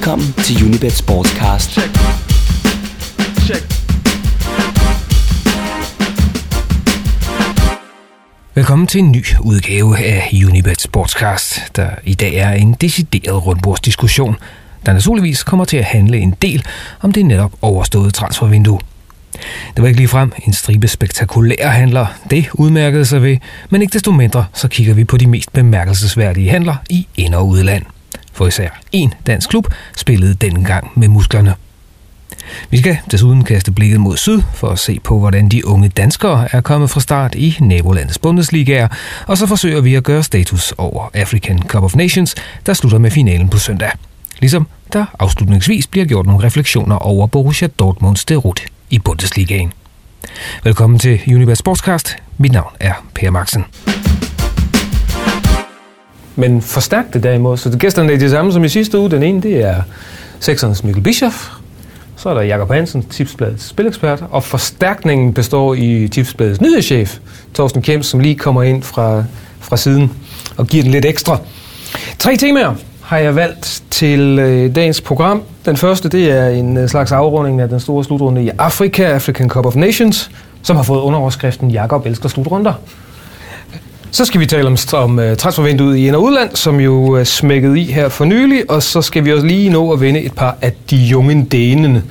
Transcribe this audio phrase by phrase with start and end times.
[0.00, 1.70] Velkommen til Unibet Sportscast.
[1.70, 1.90] Check.
[3.40, 3.64] Check.
[8.54, 14.36] Velkommen til en ny udgave af Unibet Sportscast, der i dag er en decideret rundbordsdiskussion,
[14.86, 16.64] der naturligvis kommer til at handle en del
[17.00, 18.80] om det netop overståede transfervindue.
[19.76, 23.36] Det var ikke ligefrem en stribe spektakulære handler, det udmærkede sig ved,
[23.70, 27.48] men ikke desto mindre så kigger vi på de mest bemærkelsesværdige handler i ind- og
[27.48, 27.82] udland.
[28.40, 31.54] For især en dansk klub spillede denne gang med musklerne.
[32.70, 36.48] Vi skal desuden kaste blikket mod syd for at se på, hvordan de unge danskere
[36.52, 38.88] er kommet fra start i nabolandets Bundesligaer,
[39.26, 42.34] og så forsøger vi at gøre status over African Cup of Nations,
[42.66, 43.90] der slutter med finalen på søndag.
[44.38, 49.72] Ligesom der afslutningsvis bliver gjort nogle refleksioner over Borussia Dortmunds derut i Bundesligaen.
[50.64, 52.16] Velkommen til Universe Sportscast.
[52.38, 53.64] Mit navn er Per Maxen.
[56.40, 59.10] Men forstærk det derimod, så gæsterne er de samme som i sidste uge.
[59.10, 59.74] Den ene, det er
[60.40, 61.48] seksernes Mikkel Bischoff,
[62.16, 67.18] så er der Jakob Hansen, Tipsbladets spilekspert, og forstærkningen består i Tipsbladets nyhedschef,
[67.54, 69.24] Thorsten Kjems, som lige kommer ind fra,
[69.60, 70.12] fra siden
[70.56, 71.38] og giver den lidt ekstra.
[72.18, 75.42] Tre temaer har jeg valgt til øh, dagens program.
[75.66, 79.48] Den første, det er en øh, slags afrunding af den store slutrunde i Afrika, African
[79.48, 80.30] Cup of Nations,
[80.62, 82.72] som har fået underoverskriften Jakob elsker slutrunder.
[84.12, 87.24] Så skal vi tale om, om uh, transfervinduet i ind- og udland, som jo er
[87.24, 90.34] smækket i her for nylig, og så skal vi også lige nå at vinde et
[90.34, 92.02] par af de junge dænene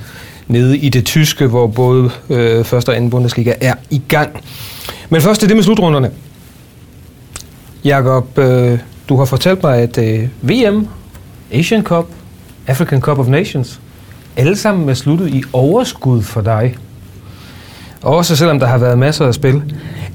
[0.46, 4.30] nede i det tyske, hvor både øh, første og anden Bundesliga er i gang.
[5.10, 6.10] Men først er det med slutrunderne.
[7.84, 10.88] Jakob, øh, du har fortalt mig, at øh, VM,
[11.52, 12.06] Asian Cup,
[12.66, 13.80] African Cup of Nations,
[14.36, 16.76] alle sammen er sluttet i overskud for dig.
[18.02, 19.62] Også selvom der har været masser af spil.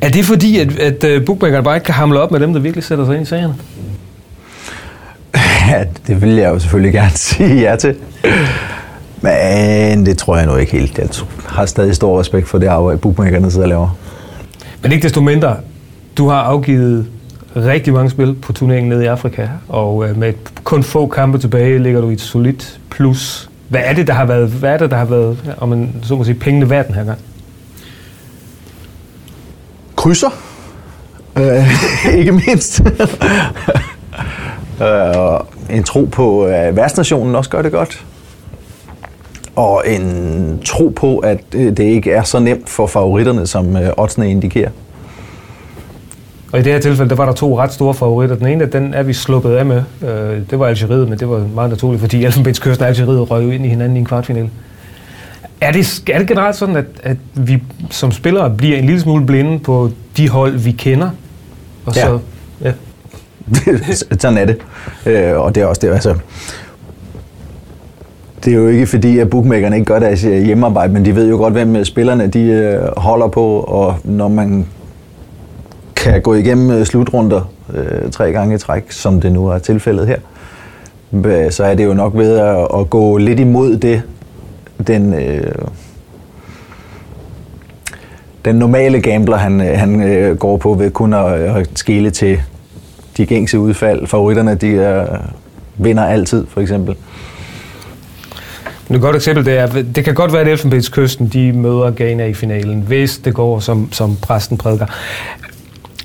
[0.01, 2.59] Er det fordi, at, at øh, bookmakerne bare ikke kan hamle op med dem, der
[2.59, 3.55] virkelig sætter sig ind i sagerne?
[5.69, 7.95] Ja, det vil jeg jo selvfølgelig gerne sige ja til.
[9.21, 10.97] Men det tror jeg nu ikke helt.
[10.97, 11.07] Jeg
[11.45, 13.97] har stadig stor respekt for det arbejde, bookmakerne sidder og laver.
[14.81, 15.55] Men ikke desto mindre,
[16.17, 17.05] du har afgivet
[17.55, 20.33] rigtig mange spil på turneringen nede i Afrika, og øh, med
[20.63, 23.49] kun få kampe tilbage ligger du i et solidt plus.
[23.69, 26.15] Hvad er det, der har været, hvad er det, der har været om man så
[26.15, 27.19] må sige, pengene værd den her gang?
[30.05, 30.29] Krydser.
[31.37, 32.81] Øh, ikke mindst.
[34.79, 38.05] og øh, en tro på, at værtsnationen også gør det godt.
[39.55, 43.89] Og en tro på, at øh, det ikke er så nemt for favoritterne, som øh,
[43.97, 44.69] oddsene indikerer.
[46.53, 48.35] Og i det her tilfælde, der var der to ret store favoritter.
[48.35, 49.83] Den ene, den er vi sluppet af med.
[50.49, 53.69] Det var Algeriet, men det var meget naturligt, fordi Elfenbenskysten og Algeriet røg ind i
[53.69, 54.49] hinanden i en kvartfinale.
[55.65, 59.25] Er det, er det generelt sådan, at, at vi som spillere bliver en lille smule
[59.25, 61.09] blinde på de hold, vi kender?
[61.85, 62.01] Og Ja.
[62.01, 62.19] så,
[62.63, 62.71] ja.
[64.19, 64.57] Sådan er det.
[65.05, 66.15] Øh, og det er også det, altså...
[68.45, 71.29] Det er jo ikke fordi, at bookmakerne ikke gør deres øh, hjemmearbejde, men de ved
[71.29, 74.65] jo godt, hvem øh, spillerne de øh, holder på, og når man
[75.95, 80.07] kan gå igennem øh, slutrunder øh, tre gange i træk, som det nu er tilfældet
[80.07, 80.19] her,
[81.49, 84.01] så er det jo nok ved at, at gå lidt imod det,
[84.87, 85.55] den, øh,
[88.45, 92.09] den normale gambler, han, øh, han øh, går på ved kun at, øh, at skele
[92.09, 92.41] til
[93.17, 94.07] de gængse udfald.
[94.07, 95.05] Favoritterne, de øh,
[95.77, 96.95] vinder altid, for eksempel.
[98.89, 102.33] Et godt eksempel, det er, det kan godt være, at Elfenbenskysten de møder Ghana i
[102.33, 104.85] finalen, hvis det går, som, som præsten prædiker.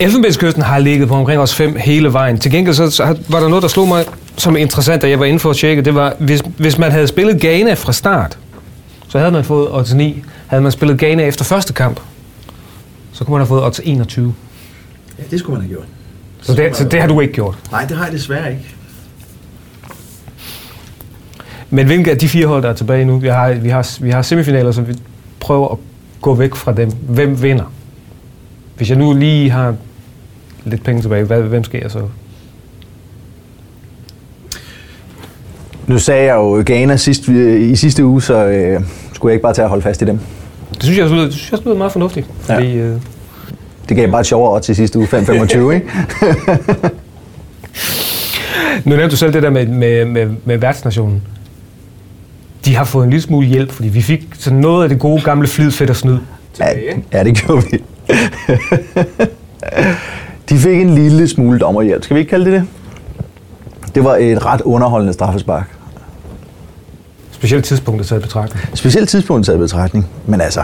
[0.01, 2.39] Elfenbenskysten har ligget på omkring os fem hele vejen.
[2.39, 4.05] Til gengæld så, så var der noget, der slog mig
[4.37, 5.83] som interessant, da jeg var inde for at tjekke.
[5.83, 8.39] Det var, hvis, hvis man havde spillet Ghana fra start,
[9.11, 10.23] så havde man fået odds 9.
[10.47, 12.01] Havde man spillet Ghana efter første kamp,
[13.13, 14.35] så kunne man have fået odds 21.
[15.19, 15.87] Ja, det skulle man have gjort.
[16.41, 17.59] Så det, så det har du ikke gjort.
[17.71, 18.75] Nej, det har jeg desværre ikke.
[21.71, 23.19] Men hvilke af de fire hold, der er tilbage nu?
[23.19, 24.95] Vi har, vi har, vi har semifinaler, så vi
[25.41, 25.79] prøver at
[26.21, 26.91] gå væk fra dem.
[26.91, 27.73] Hvem vinder?
[28.77, 29.75] Hvis jeg nu lige har
[30.65, 32.09] lidt penge tilbage, hvad, hvem skal jeg så?
[35.91, 38.81] Nu sagde jeg jo Ghana sidst, i sidste uge, så øh,
[39.13, 40.19] skulle jeg ikke bare tage at holde fast i dem.
[40.75, 42.27] Det synes jeg, det lyder, det synes jeg lyder meget fornuftigt.
[42.41, 42.83] Fordi, ja.
[42.83, 42.97] øh,
[43.89, 45.87] Det gav bare et sjovere odds i sidste uge, 5-25, ikke?
[48.85, 51.23] nu nævnte du selv det der med, med, med, med værtsnationen.
[52.65, 55.23] De har fået en lille smule hjælp, fordi vi fik sådan noget af det gode
[55.23, 56.19] gamle flid, fedt og snyd.
[56.61, 56.67] Ja,
[57.13, 57.83] ja, det gjorde vi.
[60.49, 62.05] De fik en lille smule dommerhjælp.
[62.05, 62.65] Skal vi ikke kalde det det?
[63.95, 65.80] Det var et ret underholdende straffespark.
[67.41, 68.67] Specielt tidspunktet taget i betragtning.
[68.75, 70.07] Specielt tidspunkt taget i betragtning.
[70.27, 70.63] Men altså,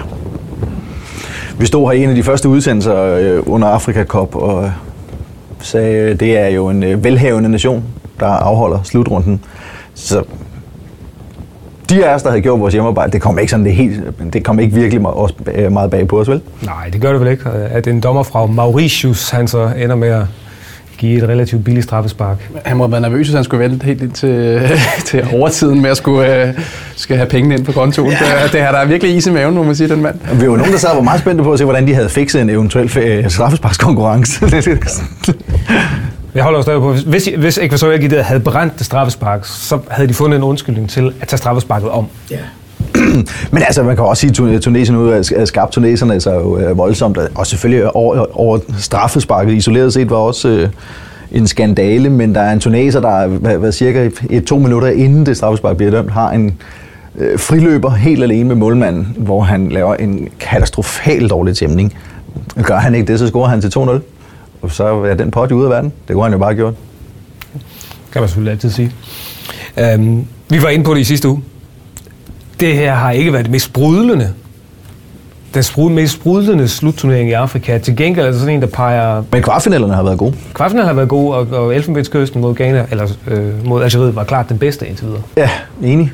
[1.58, 4.72] vi stod her i en af de første udsendelser øh, under Afrika Cup og
[5.60, 7.84] sagde, at det er jo en øh, velhavende nation,
[8.20, 9.40] der afholder slutrunden.
[9.94, 10.24] Så
[11.90, 14.02] de af os, der havde gjort vores hjemmearbejde, det kom ikke sådan det helt,
[14.32, 15.06] det kom ikke virkelig
[15.54, 16.40] øh, meget bag på os, vel?
[16.62, 17.50] Nej, det gør det vel ikke.
[17.50, 20.24] At en dommer fra Mauritius, han så ender med at
[20.96, 22.50] give et relativt billigt straffespark.
[22.64, 24.60] Han må have været nervøs, hvis han skulle vente helt ind til,
[25.06, 26.54] til overtiden med at skulle, øh,
[26.96, 28.10] skal have pengene ind på kontoen.
[28.10, 28.16] Ja.
[28.44, 30.18] Det, det har der virkelig is i maven, må man sige, den mand.
[30.40, 32.08] Vi var nogen, der sad og var meget spændte på at se, hvordan de havde
[32.08, 34.46] fikset en eventuel øh, straffesparkskonkurrence.
[36.34, 40.14] Jeg holder stadig på, hvis, hvis Ekvatorial Guinea havde brændt det straffespark, så havde de
[40.14, 42.06] fundet en undskyldning til at tage straffesparket om.
[42.30, 42.36] Ja.
[43.52, 46.78] Men altså, man kan også sige, at Tunesien ud af skabt tuneserne altså, jo øh,
[46.78, 50.68] voldsomt, og selvfølgelig over, over straffesparket isoleret set var også øh,
[51.32, 55.26] en skandale, men der er en tuneser, der hvad, hvad, cirka et, to minutter inden
[55.26, 56.58] det straffespark bliver dømt, har en
[57.18, 61.94] øh, friløber helt alene med målmanden, hvor han laver en katastrofal dårlig tæmning.
[62.62, 63.80] Gør han ikke det, så scorer han til 2-0.
[64.62, 65.92] Og så er den pot ude af verden.
[66.08, 66.74] Det kunne han jo bare gjort.
[68.12, 68.92] Kan man selvfølgelig altid sige.
[69.78, 71.42] Øhm, vi var inde på det i sidste uge.
[72.60, 74.32] Det her har ikke været det mest sprudlende.
[75.54, 77.78] Den mest sprudlende slutturnering i Afrika.
[77.78, 79.22] Til gengæld er det sådan en, der peger...
[79.32, 80.34] Men kvartfinalerne har været gode.
[80.54, 84.48] Kvartfinalerne har været gode, og, og Elfenbenskysten mod Ghana, eller øh, mod Algeriet, var klart
[84.48, 85.22] den bedste indtil videre.
[85.36, 85.50] Ja,
[85.82, 86.12] enig.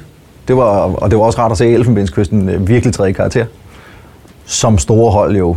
[0.49, 3.45] Det var, og det var også rart at se Elfenbenskysten øh, virkelig træde i karakter.
[4.47, 5.57] Som store hold jo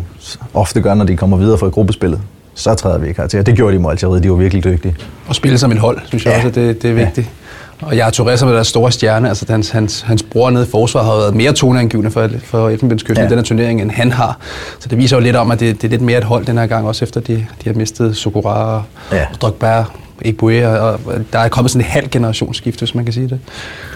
[0.54, 2.22] ofte gør, når de kommer videre fra gruppespillet
[2.56, 3.42] så træder vi i karakter.
[3.42, 4.96] Det gjorde de mod Algeriet, de var virkelig dygtige.
[5.28, 6.38] Og spille som et hold, synes jeg ja.
[6.38, 7.28] også, det, det er vigtigt.
[7.28, 7.45] Ja.
[7.82, 11.08] Og jeg Torres er deres store stjerne, altså hans, hans, hans bror nede i forsvaret
[11.08, 13.28] har været mere toneangivende for, for Elfenbenskysten ja.
[13.28, 14.38] i denne turnering, end han har.
[14.80, 16.58] Så det viser jo lidt om, at det, det er lidt mere et hold den
[16.58, 19.26] her gang, også efter de, de har mistet Sokora og, ja.
[19.34, 19.84] og Drogba
[20.26, 21.00] Eboué, og
[21.34, 23.40] der er kommet sådan et halv generationsskift, hvis man kan sige det.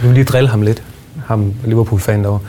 [0.02, 0.84] Du vil lige drille ham lidt,
[1.28, 2.40] ham Liverpool-fan derovre.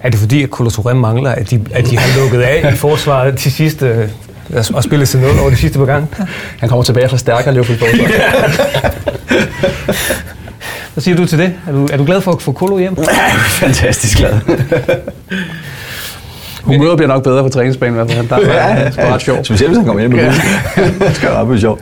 [0.00, 3.38] Er det fordi, at Kolo mangler, at de, at de har lukket af i forsvaret
[3.38, 3.84] til sidst?
[4.74, 6.08] og spillet til 0 over de sidste par gange.
[6.58, 7.88] Han kommer tilbage fra stærkere Liverpool
[10.96, 11.54] Hvad siger du til det?
[11.68, 12.96] Er du, er du glad for at få Kolo hjem?
[13.64, 14.32] Fantastisk glad.
[16.62, 18.28] Humøret bliver nok bedre på træningsbanen i hvert fald.
[18.28, 19.44] Der er ja, ret sjov.
[19.44, 20.24] Specielt hvis han kommer hjem med
[21.08, 21.78] Det skal være ret sjov.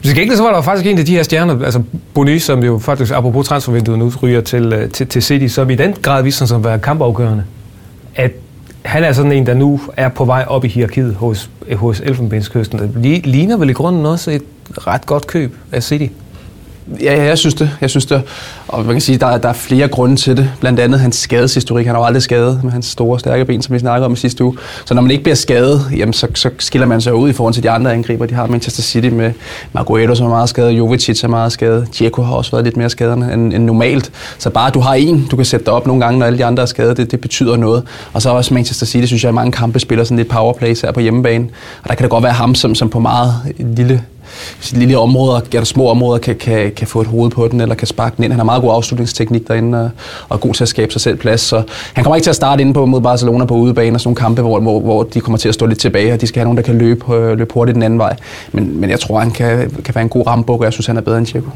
[0.00, 1.82] Hvis ikke så var der faktisk en af de her stjerner, altså
[2.14, 5.74] Boni, som jo faktisk, apropos transfervinduet nu, ryger til, øh, til, til City, som i
[5.74, 7.44] den grad viser sig som at være kampafgørende.
[8.14, 8.32] At
[8.84, 12.78] han er sådan en, der nu er på vej op i hierarkiet hos, hos Elfenbenskysten.
[13.02, 14.42] Det ligner vel i grunden også et
[14.78, 16.06] ret godt køb af City.
[17.02, 17.70] Ja, jeg synes det.
[17.80, 18.22] Jeg synes det.
[18.68, 20.50] Og man kan sige, der, der er flere grunde til det.
[20.60, 21.86] Blandt andet hans skadeshistorik.
[21.86, 24.16] Han har jo aldrig skadet med hans store, stærke ben, som vi snakkede om i
[24.16, 24.56] sidste uge.
[24.84, 27.54] Så når man ikke bliver skadet, jamen, så, så skiller man sig ud i forhold
[27.54, 28.26] til de andre angriber.
[28.26, 29.32] De har Manchester City med
[29.72, 32.90] Maguire, som er meget skadet, Jovicic er meget skadet, Dzeko har også været lidt mere
[32.90, 34.12] skadet end, end normalt.
[34.38, 36.44] Så bare du har en, du kan sætte dig op nogle gange, når alle de
[36.44, 37.82] andre er skadet, det, det betyder noget.
[38.12, 40.92] Og så også Manchester City, synes jeg, at mange kampe spiller sådan lidt powerplay her
[40.92, 41.48] på hjemmebane.
[41.82, 44.02] Og der kan det godt være ham, som, som på meget lille
[44.72, 47.86] lille områder, eller små områder, kan, kan, kan få et hoved på den, eller kan
[47.86, 48.32] sparke den ind.
[48.32, 49.90] Han har meget god afslutningsteknik derinde, og,
[50.28, 51.40] og er god til at skabe sig selv plads.
[51.40, 51.62] Så
[51.94, 54.16] han kommer ikke til at starte inde på mod Barcelona på udebane og sådan nogle
[54.16, 56.44] kampe, hvor, hvor, hvor de kommer til at stå lidt tilbage, og de skal have
[56.44, 58.16] nogen, der kan løbe, øh, løbe hurtigt den anden vej.
[58.52, 60.96] Men, men jeg tror, han kan, kan være en god rambuk, og jeg synes, han
[60.96, 61.50] er bedre end Tjeko.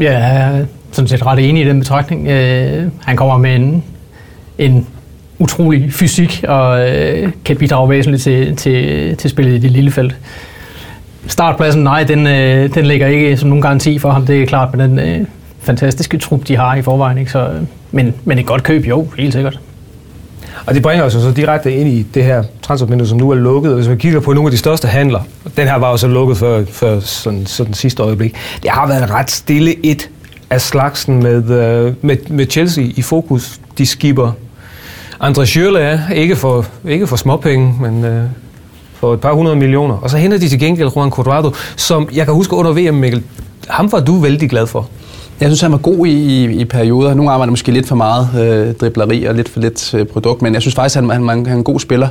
[0.00, 2.28] Ja, jeg er sådan set ret enig i den betragtning.
[2.28, 3.84] Øh, han kommer med en,
[4.58, 4.86] en
[5.38, 10.16] utrolig fysik og øh, kan bidrage væsentligt til, til, til spillet i det lille felt
[11.28, 14.76] startpladsen, nej, den, øh, den ligger ikke som nogen garanti for ham, det er klart,
[14.76, 15.26] med den øh,
[15.60, 17.18] fantastiske trup, de har i forvejen.
[17.18, 17.30] Ikke?
[17.30, 19.60] Så, øh, men, men et godt køb, jo, helt sikkert.
[20.66, 23.74] Og det bringer os så direkte ind i det her transfervindue, som nu er lukket.
[23.74, 25.20] Hvis man kigger på nogle af de største handler,
[25.56, 28.36] den her var jo så lukket for, for sådan, sådan sidste øjeblik.
[28.62, 30.10] Det har været ret stille et
[30.50, 33.60] af slagsen med, øh, med, med Chelsea i fokus.
[33.78, 34.32] De skipper
[35.22, 38.24] André Schürrle er ikke for, ikke for småpenge, men øh,
[39.00, 39.94] for et par hundrede millioner.
[39.94, 43.22] Og så henter de til gengæld Juan Cuadrado, som jeg kan huske under VM, Mikkel,
[43.68, 44.88] ham var du vældig glad for.
[45.40, 47.14] Jeg synes, han var god i, i, i perioder.
[47.14, 50.06] Nogle gange var det måske lidt for meget øh, dribleri og lidt for lidt øh,
[50.06, 52.08] produkt, men jeg synes faktisk, han, han, han er en god spiller.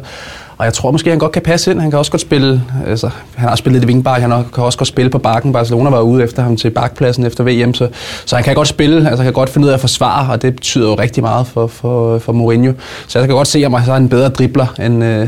[0.57, 1.79] Og jeg tror måske, han godt kan passe ind.
[1.79, 4.87] Han kan også godt spille, altså, han har spillet lidt vingbak, han kan også godt
[4.87, 5.53] spille på bakken.
[5.53, 7.87] Barcelona var ude efter ham til bakpladsen efter VM, så,
[8.25, 10.41] så han kan godt spille, altså han kan godt finde ud af at forsvare, og
[10.41, 12.73] det betyder jo rigtig meget for, for, for Mourinho.
[13.07, 15.27] Så jeg kan godt se, at han er en bedre dribler end, øh,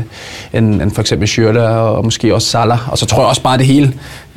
[0.52, 2.92] end, end for eksempel Schürrle og måske også Salah.
[2.92, 3.94] Og så tror jeg også bare, det hele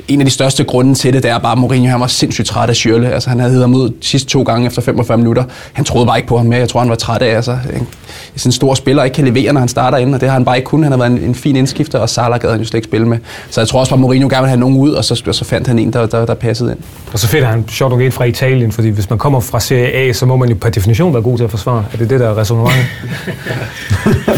[0.08, 2.48] en af de største grunde til det, det er bare, at Mourinho han var sindssygt
[2.48, 3.06] træt af Schürrle.
[3.06, 5.44] Altså, han havde ham ud de sidste to gange efter 45 minutter.
[5.72, 6.58] Han troede bare ikke på ham mere.
[6.58, 7.36] Jeg tror, han var træt af.
[7.36, 7.88] Altså, en,
[8.36, 10.44] sådan en stor spiller ikke kan levere, når han starter ind, og det har han
[10.44, 10.82] bare ikke kun.
[10.82, 13.08] Han har været en, en fin indskifter, og Salah gad han jo slet ikke spille
[13.08, 13.18] med.
[13.50, 15.44] Så jeg tror også, at Mourinho gerne ville have nogen ud, og så, og så
[15.44, 16.78] fandt han en, der, der, der passede ind.
[17.12, 19.92] Og så fedt, han sjovt nok ind fra Italien, fordi hvis man kommer fra Serie
[19.92, 21.84] A, så må man jo per definition være god til at forsvare.
[21.92, 22.86] Er det det, der er resonemanget?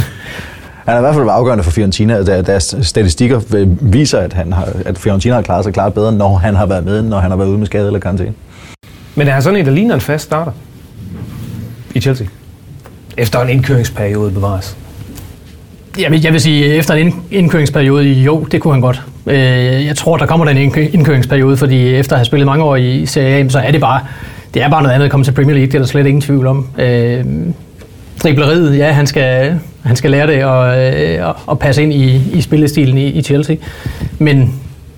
[0.84, 2.22] Han har i hvert fald været afgørende for Fiorentina.
[2.22, 3.40] Deres statistikker
[3.80, 6.84] viser, at, han har, at Fiorentina har klaret sig klart bedre, når han har været
[6.84, 8.32] med, når han har været ude med skade eller karantæne.
[9.14, 10.52] Men er han sådan en, der ligner en fast starter?
[11.94, 12.26] i Chelsea?
[13.16, 14.76] Efter en indkøringsperiode bevares.
[15.98, 19.02] Jamen, jeg vil sige, efter en ind- indkøringsperiode, jo, det kunne han godt.
[19.26, 19.36] Øh,
[19.86, 22.76] Jeg tror, der kommer der en indkø- indkøringsperiode, fordi efter at have spillet mange år
[22.76, 24.00] i Serie A, så er det bare,
[24.54, 26.20] det er bare noget andet at komme til Premier League, det er der slet ingen
[26.20, 26.66] tvivl om.
[28.22, 32.20] Dribleriet, ja, han skal, han skal lære det og, øh, og- og passe ind i,
[32.32, 33.56] i spillestilen i, i Chelsea.
[34.18, 34.54] Men,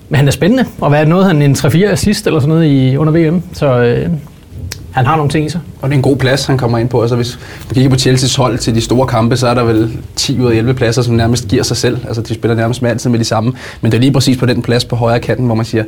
[0.09, 2.55] men han er spændende, og hvad er det noget, han en 3-4 assist eller sådan
[2.55, 4.09] noget i, under VM, så øh,
[4.91, 5.61] han har nogle ting i sig.
[5.81, 7.01] Og det er en god plads, han kommer ind på.
[7.01, 9.91] Altså, hvis man kigger på Chelsea's hold til de store kampe, så er der vel
[10.15, 11.97] 10 ud af 11 pladser, som nærmest giver sig selv.
[12.07, 13.53] Altså, de spiller nærmest med altid med de samme.
[13.81, 15.83] Men det er lige præcis på den plads på højre kanten, hvor man siger,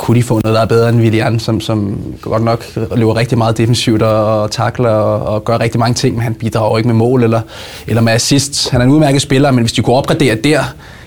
[0.00, 2.64] kunne de få noget, der er bedre end Willian, som, som godt nok
[2.96, 6.34] løber rigtig meget defensivt og, og takler og, og gør rigtig mange ting, men han
[6.34, 7.40] bidrager ikke med mål eller,
[7.86, 8.68] eller med assists.
[8.68, 10.62] Han er en udmærket spiller, men hvis de kunne opgradere der,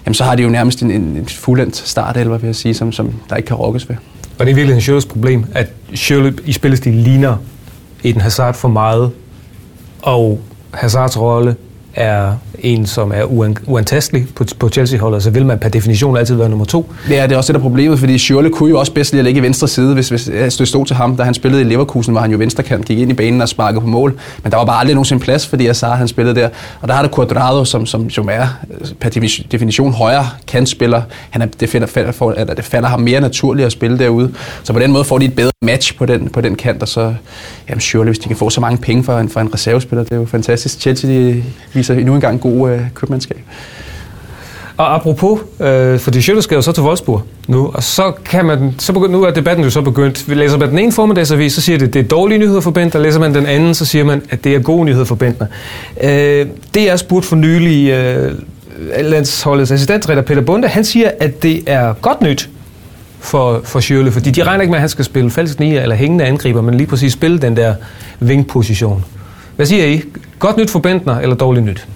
[0.06, 3.14] jamen så har de jo nærmest en, en fuldendt startelver, vil jeg sige, som, som
[3.30, 3.96] der ikke kan rokkes ved.
[4.40, 7.38] Og det er virkelig Schürrles problem, at Schürrle i spillestil ligner
[8.04, 9.12] Eden Hazard for meget,
[10.02, 10.40] og
[10.72, 11.56] Hazards rolle
[11.94, 12.34] er
[12.64, 13.24] en, som er
[13.68, 16.92] uantastelig på, på Chelsea-holdet, så vil man per definition altid være nummer to.
[17.10, 19.20] Ja, det er også det, der er problemet, fordi Schürrle kunne jo også bedst lige
[19.20, 20.24] at ligge i venstre side, hvis, hvis
[20.58, 21.18] det stod til ham.
[21.18, 23.82] Da han spillede i Leverkusen, var han jo venstrekant, gik ind i banen og sparkede
[23.82, 24.20] på mål.
[24.44, 26.50] Men der var bare aldrig nogensinde plads, fordi Hazard han spillede der.
[26.82, 28.48] Og der har du Cuadrado, som, som, som er
[28.82, 29.10] øh, per
[29.52, 31.02] definition højere kantspiller.
[31.30, 34.34] Han er, det, finder, falder, for, eller det falder ham mere naturligt at spille derude.
[34.64, 36.88] Så på den måde får de et bedre match på den, på den kant, og
[36.88, 37.14] så
[37.70, 40.12] jamen Schürrle, hvis de kan få så mange penge for en, for en reservespiller, det
[40.12, 40.80] er jo fantastisk.
[40.80, 41.44] Chelsea de
[41.74, 43.40] viser endnu en gang god øh, købmandskab.
[44.78, 48.76] Og apropos, øh, fordi Schürrle skal jo så til Wolfsburg nu, og så kan man,
[48.80, 50.30] så begynd, nu er debatten jo så begyndt.
[50.30, 53.02] Vi læser man den ene formiddagsavis, så siger det, det er dårlige nyheder for Bentner.
[53.02, 55.48] Læser man den anden, så siger man, at det er gode nyheder for Bentner.
[56.04, 58.34] Øh, det er spurgt for nylig øh,
[59.02, 60.68] landsholdets assistenttræner Peter Bunde.
[60.68, 62.50] Han siger, at det er godt nyt
[63.20, 65.96] for, for Schürrle, fordi de regner ikke med, at han skal spille falsk nier eller
[65.96, 67.76] hængende angriber, men lige præcis spille den der
[68.20, 69.06] vingposition.
[69.56, 70.02] Hvad siger I?
[70.40, 71.88] Godt nyt for Bentner eller dårligt nyt?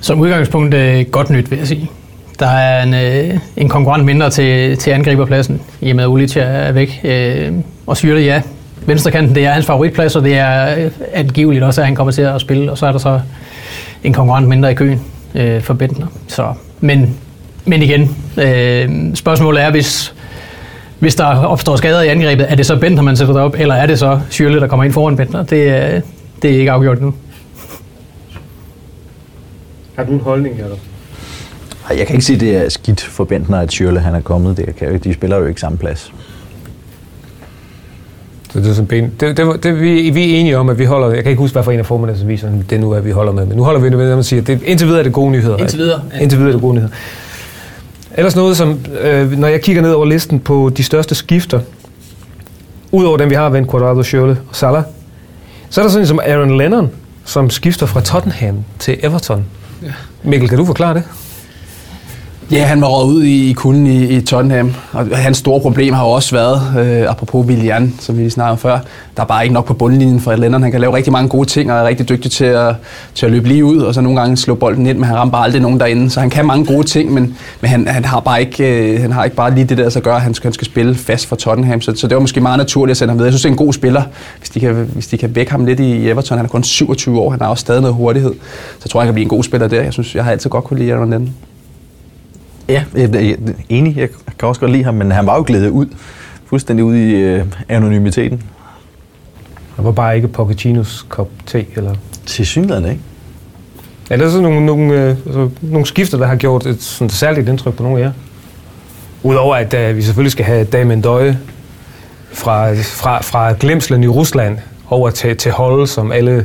[0.00, 1.90] Som udgangspunkt øh, godt nyt, vil jeg sige.
[2.38, 6.36] Der er en, øh, en konkurrent mindre til, til angriberpladsen, i og med at Ulic
[6.36, 7.00] er væk.
[7.04, 7.52] Øh,
[7.86, 8.42] og Syrte, ja,
[8.86, 12.22] venstrekanten, det er hans favoritplads, og det er øh, angiveligt også, at han kommer til
[12.22, 12.70] at spille.
[12.70, 13.20] Og så er der så
[14.04, 15.00] en konkurrent mindre i køen
[15.34, 16.06] øh, for Bentner.
[16.26, 16.46] Så,
[16.80, 17.16] men,
[17.64, 20.14] men igen, øh, spørgsmålet er, hvis,
[20.98, 23.86] hvis der opstår skader i angrebet, er det så Bentner, man sætter derop, eller er
[23.86, 25.42] det så Schürrle, der kommer ind foran Bentner?
[25.42, 26.00] Det, er-
[26.42, 27.14] det er ikke afgjort nu.
[29.96, 30.60] Har du en holdning?
[30.60, 34.20] Ej, Jeg kan ikke sige, at det er skidt for Bentner, at Schürrle han er
[34.20, 34.56] kommet.
[34.56, 36.12] Det kan de spiller jo ikke samme plads.
[38.52, 39.12] Så det er sådan ben.
[39.20, 41.08] Det, det, det, vi, vi er enige om, at vi holder...
[41.10, 43.46] Jeg kan ikke huske, hvad for en af formiddagsaviserne det nu er, vi holder med.
[43.46, 45.12] Men nu holder vi det med, at man siger, at det, indtil videre er det
[45.12, 45.56] gode nyheder.
[45.56, 46.18] Indtil videre, ja.
[46.18, 46.92] Indtil videre er det gode nyheder.
[48.14, 48.78] Ellers noget, som...
[49.00, 51.60] Øh, når jeg kigger ned over listen på de største skifter,
[52.92, 54.82] udover dem, vi har vendt, Quadrado, Schürrle og Salah,
[55.70, 56.90] så er der sådan en som Aaron Lennon,
[57.24, 59.44] som skifter fra Tottenham til Everton.
[59.80, 59.96] Ja.
[60.22, 61.29] Mikkel, kan du forklare det?
[62.52, 65.94] Ja, han var røget ud i, i kulden i, i Tottenham, og hans store problem
[65.94, 68.78] har jo også været, øh, apropos Willian, som vi lige snakkede om før,
[69.16, 70.62] der er bare ikke nok på bundlinjen for Lennon.
[70.62, 72.74] Han kan lave rigtig mange gode ting, og er rigtig dygtig til at,
[73.14, 75.32] til at løbe lige ud, og så nogle gange slå bolden ind, men han rammer
[75.32, 76.10] bare aldrig nogen derinde.
[76.10, 79.12] Så han kan mange gode ting, men, men han, han, har bare ikke, øh, han
[79.12, 81.26] har ikke bare lige det der, så gør, at han skal, han skal spille fast
[81.26, 81.80] for Tottenham.
[81.80, 83.26] Så, så det var måske meget naturligt at sende ham videre.
[83.26, 84.02] Jeg synes, det er en god spiller,
[84.38, 86.38] hvis de kan, hvis de kan vække ham lidt i Everton.
[86.38, 88.32] Han er kun 27 år, han har også stadig noget hurtighed.
[88.32, 89.82] Så jeg tror, han kan blive en god spiller der.
[89.82, 91.34] Jeg synes, jeg har altid godt kunne lide Aaron Lennon.
[92.70, 92.84] Ja,
[93.68, 93.96] enig.
[93.96, 94.08] Jeg
[94.38, 95.86] kan også godt lide ham, men han var jo glædet ud.
[96.46, 98.42] Fuldstændig ud i øh, anonymiteten.
[99.76, 101.94] Han var bare ikke Pochettinos kop te, eller...
[102.26, 103.00] Til synligheden, ikke?
[104.10, 107.10] Ja, der er sådan nogle, nogle, øh, altså, nogle skifter, der har gjort et sådan
[107.10, 108.12] særligt indtryk på nogle af jer.
[109.22, 111.38] Udover at uh, vi selvfølgelig skal have Damien Døje
[112.32, 114.58] fra, fra, fra glemslen i Rusland
[114.88, 116.44] over til, til holdet, som alle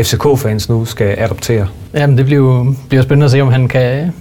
[0.00, 1.68] FCK-fans nu skal adoptere.
[1.94, 4.12] Jamen, det bliver jo bliver spændende at se, om han kan,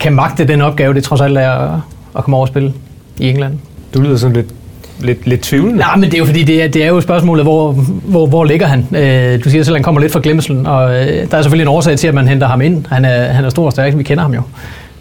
[0.00, 1.80] kan magte den opgave, det trods alt er at,
[2.16, 2.72] at komme over og spille
[3.18, 3.58] i England.
[3.94, 4.54] Du lyder sådan lidt,
[5.00, 5.78] lidt, lidt tvivlende.
[5.78, 7.72] Nej, men det er jo fordi, det er, det er jo spørgsmålet, hvor,
[8.04, 8.86] hvor, hvor ligger han?
[8.96, 11.62] Øh, du siger selv, at han kommer lidt fra glemselen, og øh, der er selvfølgelig
[11.62, 12.86] en årsag til, at man henter ham ind.
[12.86, 14.42] Han er, han er stor og stærk, vi kender ham jo.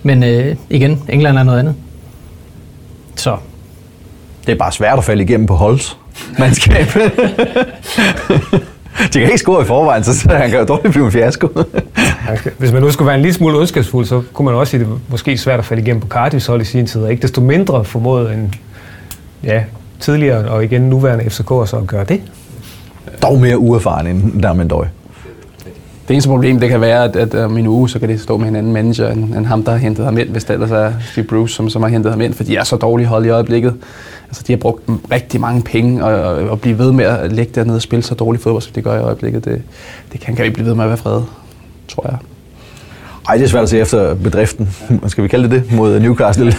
[0.04, 1.76] Men øh, igen, England er noget andet.
[3.16, 3.36] Så
[4.46, 5.98] Det er bare svært at falde igennem på Holds
[6.40, 6.88] mandskab.
[8.98, 11.48] De kan ikke score i forvejen, så han kan jo dårligt blive en fiasko.
[12.58, 14.88] Hvis man nu skulle være en lille smule ondskabsfuld, så kunne man også sige, at
[14.88, 17.02] det er måske svært at falde igennem på Cardiffs hold i sin tid.
[17.02, 18.56] og Ikke desto mindre formået en
[19.44, 19.64] ja,
[20.00, 22.22] tidligere og igen nuværende FCK så at gøre det.
[23.22, 24.86] Dog mere uerfaren end Damien Døj.
[26.10, 28.38] Det eneste problem, det kan være, at, at om en uge, så kan det stå
[28.38, 30.72] med en anden manager, end, end ham, der har hentet ham ind, hvis det ellers
[30.72, 33.26] er Steve Bruce, som, som har hentet ham ind, for de er så dårlige hold
[33.26, 33.74] i øjeblikket.
[34.28, 37.52] Altså, de har brugt rigtig mange penge, og, og, og blive ved med at ligge
[37.56, 39.62] dernede og spille så dårligt fodbold, som de gør i øjeblikket, det,
[40.12, 41.22] det kan, kan ikke blive ved med at være fred,
[41.88, 42.18] tror jeg.
[43.30, 44.70] Ej, det er svært at se efter bedriften.
[45.08, 45.76] Skal vi kalde det det?
[45.76, 46.46] Mod Newcastle.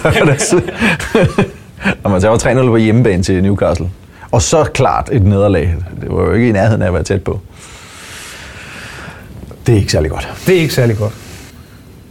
[2.03, 3.91] Når man tager 3-0 på hjemmebane til Newcastle.
[4.31, 5.75] Og så klart et nederlag.
[6.01, 7.41] Det var jo ikke i nærheden af at være tæt på.
[9.67, 10.29] Det er ikke særlig godt.
[10.47, 11.13] Det er ikke særlig godt.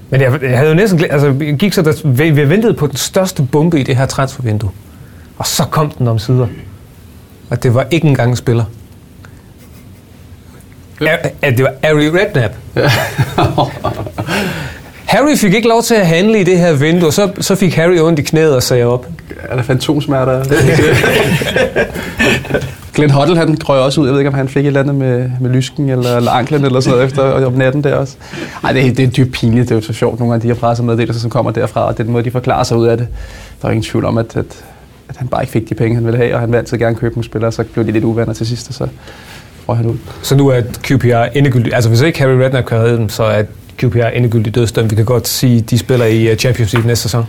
[0.09, 2.73] Men jeg, jeg havde jo næsten glemt, altså jeg gik så, der, vi, vi ventede
[2.73, 4.71] på den største bombe i det her transfervindue.
[5.37, 6.47] Og så kom den om sider.
[7.49, 8.65] Og det var ikke engang en spiller.
[11.01, 11.15] Ja.
[11.41, 12.53] At det var Harry Redknapp.
[15.09, 17.75] Harry fik ikke lov til at handle i det her vindue, og så, så fik
[17.75, 19.07] Harry ondt i knæet og sagde op.
[19.43, 20.43] Er der fantomsmerter?
[22.99, 24.05] Glenn Hoddle, han røg også ud.
[24.05, 26.65] Jeg ved ikke, om han fik et eller andet med, med lysken eller, eller anklen
[26.65, 28.15] eller sådan noget efter om natten der også.
[28.63, 29.69] Nej, det, det er dybt pinligt.
[29.69, 32.11] Det er jo så sjovt, nogle af de her pressemeddelelser, som kommer derfra, og den
[32.11, 33.07] måde, de forklarer sig ud af det.
[33.61, 34.45] Der er ingen tvivl om, at, at,
[35.09, 36.95] at han bare ikke fik de penge, han ville have, og han vil altid gerne
[36.95, 38.87] købe nogle spillere, så blev de lidt uvenner til sidst, og så
[39.67, 39.97] røg han ud.
[40.21, 41.75] Så nu er QPR endegyldigt.
[41.75, 43.43] Altså hvis ikke Harry Redknapp kan redde dem, så er
[43.77, 44.91] QPR endegyldigt dødsdømt.
[44.91, 47.25] Vi kan godt sige, at de spiller i øh, Champions League næste sæson.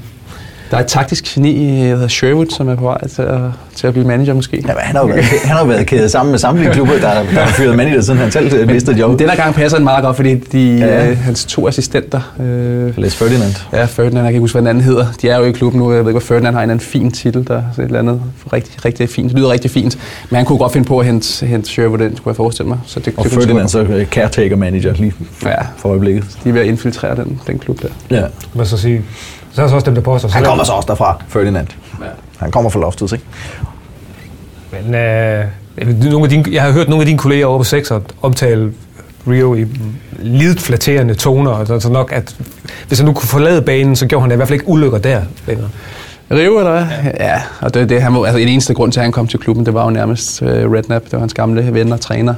[0.71, 3.41] Der er et taktisk geni, der hedder Sherwood, som er på vej til at,
[3.75, 4.57] til at blive manager måske.
[4.57, 6.93] Ja, men han har jo været, han har jo været kædet sammen med samtlige klubber,
[6.95, 9.19] der, der har fyret manager, siden han selv øh, mistede jobbet.
[9.19, 10.87] Den her gang passer han meget godt, fordi de, Ja.
[11.05, 11.11] ja.
[11.11, 13.55] øh, hans to assistenter, øh, Les Ferdinand.
[13.73, 15.07] Ja, Ferdinand, jeg kan ikke huske, hvad den anden hedder.
[15.23, 15.93] De er jo i klubben nu.
[15.93, 18.21] Jeg ved ikke, hvad Ferdinand har en anden fin titel, der er et eller andet
[18.53, 19.29] rigtig, rigtig fint.
[19.31, 19.99] Det lyder rigtig fint.
[20.31, 22.79] Men han kunne godt finde på at hente, hente Sherwood ind, kunne jeg forestille mig.
[22.87, 25.13] Så det, Og det Ferdinand så øh, caretaker manager lige
[25.45, 25.55] Ja.
[25.77, 26.25] for øjeblikket.
[26.45, 27.89] De er ved at infiltrere den, den klub der.
[28.17, 28.23] Ja.
[28.53, 29.03] Hvad så sige?
[29.53, 30.29] Så er der så også dem, der påstår.
[30.29, 31.67] Han kommer så også derfra, Ferdinand.
[32.39, 33.25] Han kommer fra Loftus, ikke?
[34.73, 35.45] Men øh,
[36.05, 38.73] nogle af dine, jeg har hørt nogle af dine kolleger over på Sexer omtale
[39.29, 39.67] Rio i
[40.19, 42.37] lidet flatterende toner, og så, så nok, at
[42.89, 44.99] hvis han nu kunne forlade banen, så gjorde han da i hvert fald ikke ulykker
[44.99, 45.69] der længere.
[46.33, 46.83] Rio, eller hvad?
[47.05, 49.27] Ja, ja og det, det, han var, altså, den eneste grund til, at han kom
[49.27, 51.05] til klubben, det var jo nærmest uh, Redknapp.
[51.05, 52.35] Det var hans gamle ven og træner.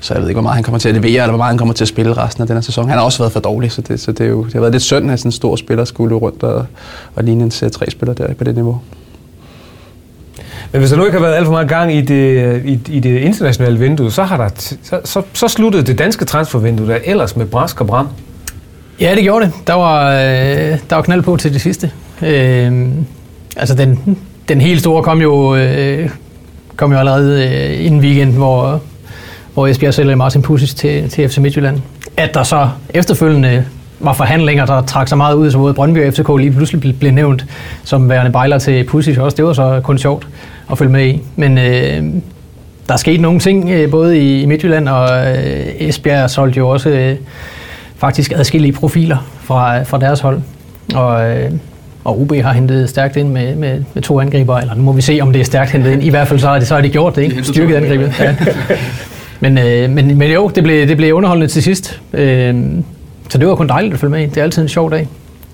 [0.00, 1.58] Så jeg ved ikke, hvor meget han kommer til at levere, eller hvor meget han
[1.58, 2.88] kommer til at spille resten af den her sæson.
[2.88, 4.72] Han har også været for dårlig, så det, så det, er jo, det har været
[4.72, 6.66] lidt synd, at sådan en stor spiller skulle rundt og,
[7.14, 8.80] og ligne en C3-spiller der på det niveau.
[10.72, 13.00] Men hvis der nu ikke har været alt for meget gang i det, i, i
[13.00, 16.98] det internationale vindue, så, har der t- så, så, så sluttede det danske transfervindue der
[17.04, 18.08] ellers med brask og bram.
[19.00, 19.52] Ja, det gjorde det.
[19.66, 21.90] Der var, øh, der var knald på til det sidste.
[22.22, 22.88] Øh,
[23.56, 26.08] altså, den, den helt store kom jo, øh,
[26.76, 28.80] kom jo allerede øh, inden weekend, hvor,
[29.54, 31.80] hvor Esbjerg sælger Martin Pusic til, til FC Midtjylland.
[32.16, 33.64] At der så efterfølgende
[34.00, 36.94] var forhandlinger, der trak så meget ud, så både Brøndby og FCK lige pludselig blev-
[36.94, 37.44] blev nævnt
[37.84, 39.36] som værende bejler til Pusic også.
[39.36, 40.26] Det var så kun sjovt
[40.70, 41.22] at følge med i.
[41.36, 42.02] Men øh,
[42.88, 46.88] der skete nogle ting, øh, både i i Midtjylland og øh, Esbjerg solgte jo også
[46.90, 47.16] øh,
[47.96, 50.40] faktisk adskillige profiler fra, fra deres hold.
[50.94, 51.50] Og, øh,
[52.04, 55.02] og UB har hentet stærkt ind med, med, med to angriber, eller nu må vi
[55.02, 56.04] se, om det er stærkt hentet ind.
[56.04, 57.44] I hvert fald så har de, så har de gjort det, ikke?
[57.44, 58.20] Styrket angrebet.
[58.20, 58.36] Ja.
[59.40, 62.00] Men, øh, men, men jo, det blev, det blev underholdende til sidst.
[62.12, 62.54] Øh,
[63.28, 64.26] så det var kun dejligt at følge med i.
[64.26, 65.08] Det er altid en sjov dag.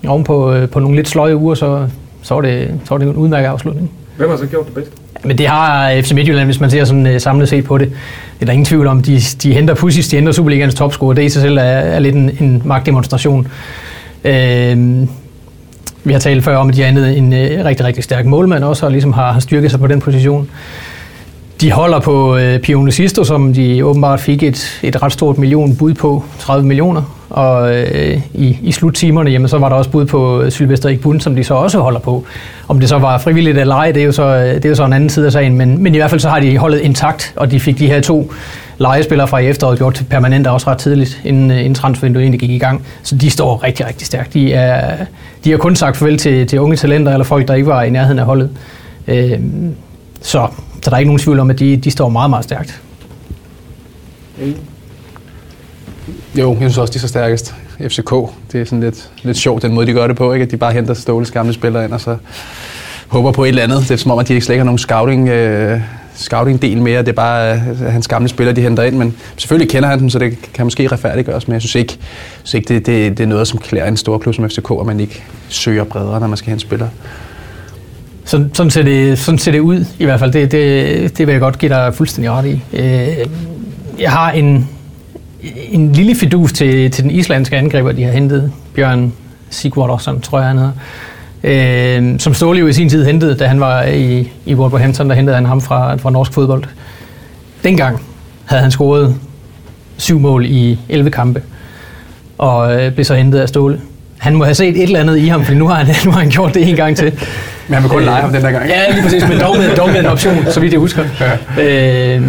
[0.07, 1.87] Oven på, øh, på nogle lidt sløje uger, så,
[2.23, 3.91] så, var det, så var det en udmærket afslutning.
[4.17, 4.91] Hvem har så gjort det bedst?
[5.25, 7.89] Men det har FC Midtjylland, hvis man ser sådan uh, samlet set på det.
[7.89, 9.03] Det er der ingen tvivl om.
[9.03, 11.15] De, de henter Pusis, de henter Superligans topscorer.
[11.15, 13.49] Det i sig selv er, er lidt en, en magtdemonstration.
[14.25, 15.07] Øh,
[16.05, 18.87] vi har talt før om, at de har en øh, rigtig, rigtig stærk målmand også,
[18.87, 20.51] og ligesom har, har styrket sig på den position.
[21.61, 25.77] De holder på øh, Pione Sisto, som de åbenbart fik et, et ret stort million
[25.77, 27.17] bud på, 30 millioner.
[27.31, 31.21] Og øh, i, i sluttimerne, jamen, så var der også bud på øh, Sylvester Ikbun,
[31.21, 32.25] som de så også holder på.
[32.69, 34.75] Om det så var frivilligt eller ej, det er jo så, øh, det er jo
[34.75, 35.57] så en anden side af sagen.
[35.57, 38.01] Men, men i hvert fald så har de holdet intakt, og de fik de her
[38.01, 38.33] to
[38.81, 42.51] legespillere fra i efteråret gjort til også ret tidligt, inden, øh, inden transfervinduet egentlig gik
[42.51, 42.87] i gang.
[43.03, 44.35] Så de står rigtig, rigtig stærkt.
[44.35, 44.97] De, er,
[45.45, 47.91] de har kun sagt farvel til, til unge talenter eller folk, der ikke var i
[47.91, 48.51] nærheden af holdet.
[49.09, 49.41] Øh,
[50.23, 50.49] så,
[50.83, 52.81] så der er ikke nogen tvivl om, at de, de står meget, meget stærkt.
[56.39, 57.55] Jo, jeg synes også, de er så stærkest.
[57.81, 58.11] FCK,
[58.53, 60.45] det er sådan lidt, lidt sjovt, den måde, de gør det på, ikke?
[60.45, 62.17] at de bare henter Ståles gamle spillere ind, og så
[63.09, 63.79] håber på et eller andet.
[63.79, 65.81] Det er som om, at de ikke slet ikke har nogen scouting, øh,
[66.21, 66.99] scouting-del mere.
[67.01, 70.11] Det er bare øh, hans gamle spillere, de henter ind, men selvfølgelig kender han dem,
[70.11, 72.07] så det kan måske retfærdiggøres, men jeg synes ikke, jeg
[72.45, 74.87] synes ikke det, det, det er noget, som klæder en stor klub som FCK, at
[74.87, 76.91] man ikke søger bredere, når man skal hente spillere.
[78.25, 80.33] Sådan, sådan, ser det, sådan ser det ud i hvert fald.
[80.33, 82.63] Det, det, det vil jeg godt give dig fuldstændig ret i.
[82.73, 83.27] Øh,
[84.01, 84.69] Jeg har en,
[85.71, 88.53] en lille fidus til, til den islandske angriber, de har hentet.
[88.75, 89.13] Bjørn
[89.51, 90.73] Sigvardsson, tror jeg han hedder.
[91.45, 95.17] Øh, som Ståle jo i sin tid hentede, da han var i, i Wolverhampton, der
[95.17, 96.65] hentede han ham fra, fra norsk fodbold.
[97.65, 98.03] Dengang
[98.45, 99.17] havde han scoret
[99.97, 101.43] syv mål i 11 kampe.
[102.39, 103.81] og øh, blev så hentet af Ståle.
[104.19, 106.21] Han må have set et eller andet i ham, for nu har han, nu har
[106.21, 107.13] han gjort det en gang til.
[107.69, 108.69] Men han vil kun lege ham den der gang.
[108.69, 111.05] Ja, lige præcis, men dog med, dog med en option, så vidt jeg husker.
[111.57, 112.17] Ja.
[112.17, 112.23] Øh,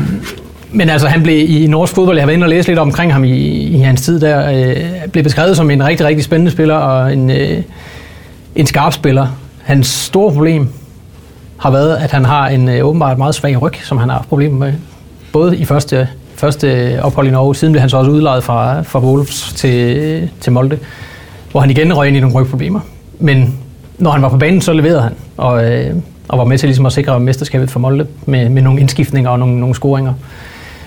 [0.71, 3.13] men altså, han blev i norsk fodbold, jeg har været inde og læse lidt omkring
[3.13, 4.75] ham i, i hans tid der, øh,
[5.11, 7.57] blev beskrevet som en rigtig, rigtig spændende spiller og en, øh,
[8.55, 9.27] en skarp spiller.
[9.63, 10.69] Hans store problem
[11.57, 14.29] har været, at han har en øh, åbenbart meget svag ryg, som han har haft
[14.29, 14.73] problemer med.
[15.33, 18.99] Både i første, første ophold i Norge, siden blev han så også udlejet fra, fra
[18.99, 20.79] Wolves til, til Molde,
[21.51, 22.79] hvor han igen røg ind i nogle rygproblemer.
[23.19, 23.57] Men
[23.97, 25.95] når han var på banen, så leverede han, og, øh,
[26.27, 29.39] og var med til ligesom at sikre mesterskabet for Molde med, med nogle indskiftninger og
[29.39, 30.13] nogle, nogle scoringer.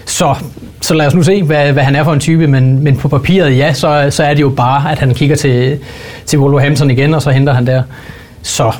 [0.06, 0.34] Så,
[0.80, 3.08] så lad os nu se, hvad, hvad han er for en type, men, men på
[3.08, 5.78] papiret, ja, så, så er det jo bare, at han kigger til,
[6.26, 7.82] til Wolverhampton igen, og så henter han der.
[8.42, 8.72] Så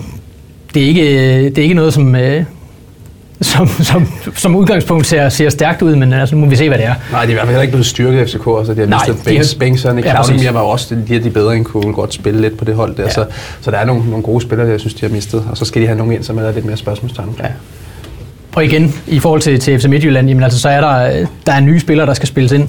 [0.75, 1.03] det er ikke,
[1.45, 2.45] det er ikke noget, som, øh,
[3.41, 4.07] som, som,
[4.37, 6.95] som udgangspunkt ser, ser stærkt ud, men altså, nu må vi se, hvad det er.
[7.13, 9.25] Nej, de er i hvert fald ikke blevet styrket FCK, altså de har Nej, mistet
[9.35, 10.55] Banks, Bankserne, Ja, præcis.
[10.55, 13.11] var også de, de bedre end kunne godt spille lidt på det hold der, Ja.
[13.11, 13.25] så,
[13.61, 15.83] så der er nogle, nogle gode spillere, jeg synes, de har mistet, og så skal
[15.83, 17.37] de have nogen ind, som er lidt mere spørgsmålstegn.
[17.39, 17.47] Ja.
[18.55, 21.53] Og igen, i forhold til, til FC Midtjylland, jamen altså, så er der, øh, der
[21.53, 22.69] er nye spillere, der skal spilles ind.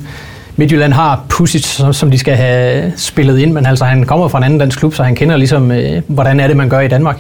[0.56, 4.38] Midtjylland har Pusic, som, som de skal have spillet ind, men altså, han kommer fra
[4.38, 6.88] en anden dansk klub, så han kender ligesom, øh, hvordan er det, man gør i
[6.88, 7.18] Danmark.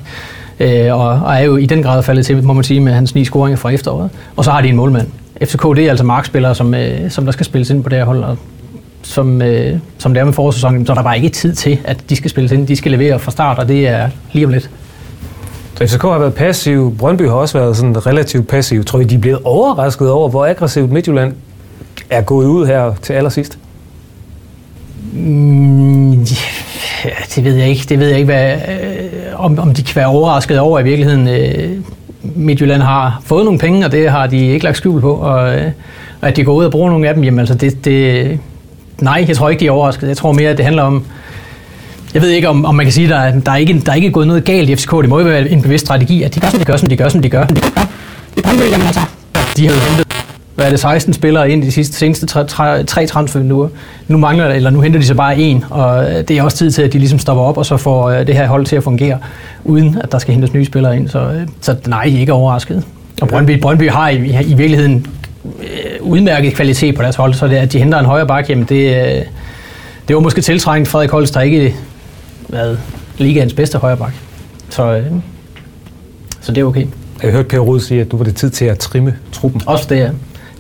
[0.60, 3.16] Øh, og, og er jo i den grad faldet til, må man sige, med hans
[3.16, 4.10] ni scoringer fra efteråret.
[4.36, 5.08] Og så har de en målmand.
[5.44, 8.06] FCK, det er altså markspillere, som, øh, som der skal spilles ind på det her
[8.06, 8.38] hold, og
[9.02, 12.10] som, øh, som det er med forårssæsonen, så er der bare ikke tid til, at
[12.10, 12.68] de skal spilles ind.
[12.68, 14.70] De skal levere fra start, og det er lige om lidt.
[15.76, 16.96] Så FCK har været passiv.
[16.98, 18.84] Brøndby har også været sådan relativt passiv.
[18.84, 21.34] Tror I, de er blevet overrasket over, hvor aggressivt Midtjylland
[22.10, 23.58] er gået ud her til allersidst?
[25.14, 26.14] Mm,
[27.06, 27.86] ja, det ved jeg ikke.
[27.90, 28.60] Det ved jeg ikke, hvad, øh,
[29.36, 31.28] om, om de kan være overrasket over i virkeligheden.
[31.28, 31.72] Øh,
[32.22, 35.14] Midtjylland har fået nogle penge, og det har de ikke lagt skjul på.
[35.14, 35.72] Og, øh,
[36.22, 38.40] og at de går ud og bruger nogle af dem, jamen altså det, det...
[39.02, 40.08] Nej, jeg tror ikke, de er overrasket.
[40.08, 41.06] Jeg tror mere, at det handler om...
[42.16, 43.96] Jeg ved ikke, om, om man kan sige, at der, der, er ikke, der er
[43.96, 44.92] ikke gået noget galt i FCK.
[44.92, 46.96] Det må jo være en bevidst strategi, at de gør, som de gør, som de
[46.98, 47.46] gør, som de gør.
[49.58, 50.06] De har jo hentet
[50.56, 53.68] hvad er det, 16 spillere ind i de sidste, seneste tre, tre, tre transfervinduer.
[54.08, 56.72] Nu mangler eller nu henter de så bare en, og øh, det er også tid
[56.72, 58.84] til, at de ligesom stopper op, og så får øh, det her hold til at
[58.84, 59.18] fungere,
[59.64, 61.08] uden at der skal hentes nye spillere ind.
[61.08, 62.84] Så, øh, så nej, de er ikke overrasket.
[63.22, 65.08] Og Brøndby, Brøndby har i, i virkeligheden
[66.02, 69.24] udmærket kvalitet på deres hold, så det, at de henter en højre bak, jamen det,
[70.08, 70.88] det var måske tiltrængt.
[70.88, 71.76] Frederik Holst har ikke
[72.50, 72.80] været
[73.18, 74.14] ligaens bedste højre bak.
[74.70, 75.06] Så, øh,
[76.42, 76.86] så det er okay.
[77.24, 79.62] Jeg har hørt Per Rud sige, at nu var det tid til at trimme truppen.
[79.66, 80.10] Også det, ja.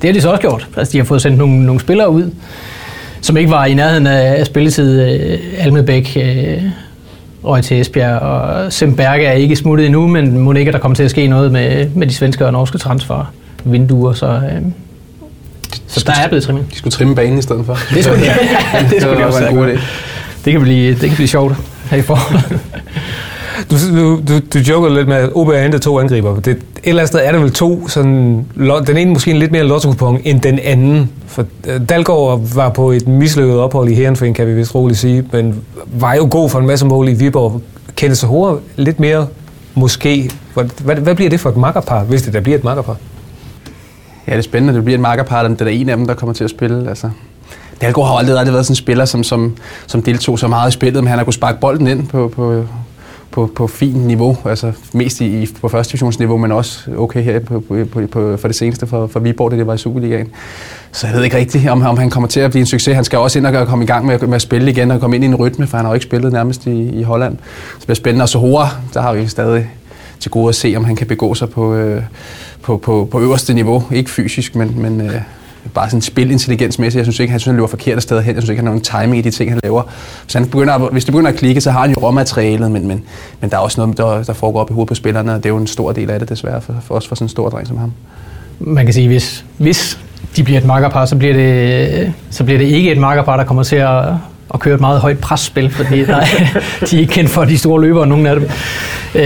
[0.01, 0.67] Det har de så også gjort.
[0.77, 2.31] Altså, de har fået sendt nogle, nogle spillere ud,
[3.21, 5.01] som ikke var i nærheden af af spilletid.
[5.01, 6.63] Øh, Almebæk øh,
[7.43, 11.03] røg til Esbjerg, og Semberge er ikke smuttet endnu, men må ikke, der kommer til
[11.03, 14.61] at ske noget med, med de svenske og norske transfervinduer, så, øh,
[15.87, 16.65] så der er blevet trimmet.
[16.71, 17.77] De skulle trimme banen i stedet for.
[17.93, 18.25] Det skulle de,
[18.91, 19.79] det skulle de var også en god idé.
[20.45, 21.55] Det kan blive, det kan blive sjovt
[21.89, 22.59] her i foråret.
[23.71, 26.39] Du, du, du, du joker lidt med, at OB har hentet to angriber.
[26.39, 28.45] Det, et eller andet sted er der vel to, sådan,
[28.87, 31.11] den ene måske en lidt mere lotto end den anden.
[31.27, 35.25] For øh, Dalgaard var på et mislykket ophold i Herrenfing, kan vi vist roligt sige,
[35.31, 37.61] men var jo god for en masse mål i Viborg.
[37.95, 39.27] Kenneth Sahora lidt mere
[39.73, 40.31] måske.
[40.53, 42.97] Hvad, hvad, hvad bliver det for et makkerpar, hvis det der bliver et makkerpar?
[44.27, 44.73] Ja, det er spændende.
[44.73, 46.89] Det bliver en makkerpar, det er en af dem, der kommer til at spille.
[46.89, 47.09] Altså.
[47.81, 49.57] Dalgaard har jo aldrig, aldrig været sådan en spiller, som, som,
[49.87, 52.65] som deltog så meget i spillet, men han har kunnet sparke bolden ind på, på,
[53.31, 57.63] på, på fint niveau, altså mest i, på første divisionsniveau, men også okay her på,
[57.69, 60.27] på, på, for det seneste for, for Viborg, det, det var i Superligaen.
[60.91, 62.95] Så jeg ved ikke rigtigt, om, om han kommer til at blive en succes.
[62.95, 65.15] Han skal også ind og komme i gang med, med at spille igen og komme
[65.15, 67.37] ind i en rytme, for han har jo ikke spillet nærmest i, i Holland.
[67.37, 68.23] Så det bliver spændende.
[68.23, 69.69] Og så Hora, der har vi stadig
[70.19, 72.01] til gode at se, om han kan begå sig på, øh,
[72.61, 73.83] på, på, på øverste niveau.
[73.91, 75.21] Ikke fysisk, men, men øh,
[75.73, 76.97] bare sådan spilintelligensmæssigt.
[76.99, 78.35] Jeg synes ikke, han, synes, han løber forkerte steder hen.
[78.35, 79.81] Jeg synes ikke, han har nogen timing i de ting, han laver.
[80.23, 82.87] Hvis, han begynder, at- hvis det begynder at klikke, så har han jo råmaterialet, men,
[82.87, 83.03] men,
[83.41, 85.45] men der er også noget, der, der foregår op i hovedet på spillerne, og det
[85.45, 87.49] er jo en stor del af det desværre, for, for også for sådan en stor
[87.49, 87.91] dreng som ham.
[88.59, 89.99] man kan sige, hvis, hvis
[90.35, 93.63] de bliver et makkerpar, så bliver det, så bliver det ikke et makkerpar, der kommer
[93.63, 94.03] til at,
[94.53, 96.19] at køre et meget højt presspil, fordi der,
[96.89, 98.43] de er ikke kendt for de store løbere, nogen af dem.
[99.15, 99.21] Øh,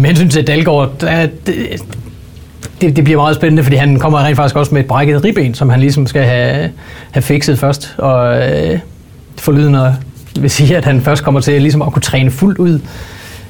[0.00, 1.56] med hensyn til Dalgaard, der, det,
[2.88, 5.54] det, det bliver meget spændende, fordi han kommer rent faktisk også med et brækket ribben,
[5.54, 6.70] som han ligesom skal have,
[7.10, 7.94] have fikset først.
[7.98, 8.78] Og øh,
[9.36, 9.96] forlydende
[10.40, 12.80] vil sige, at han først kommer til ligesom at kunne træne fuldt ud,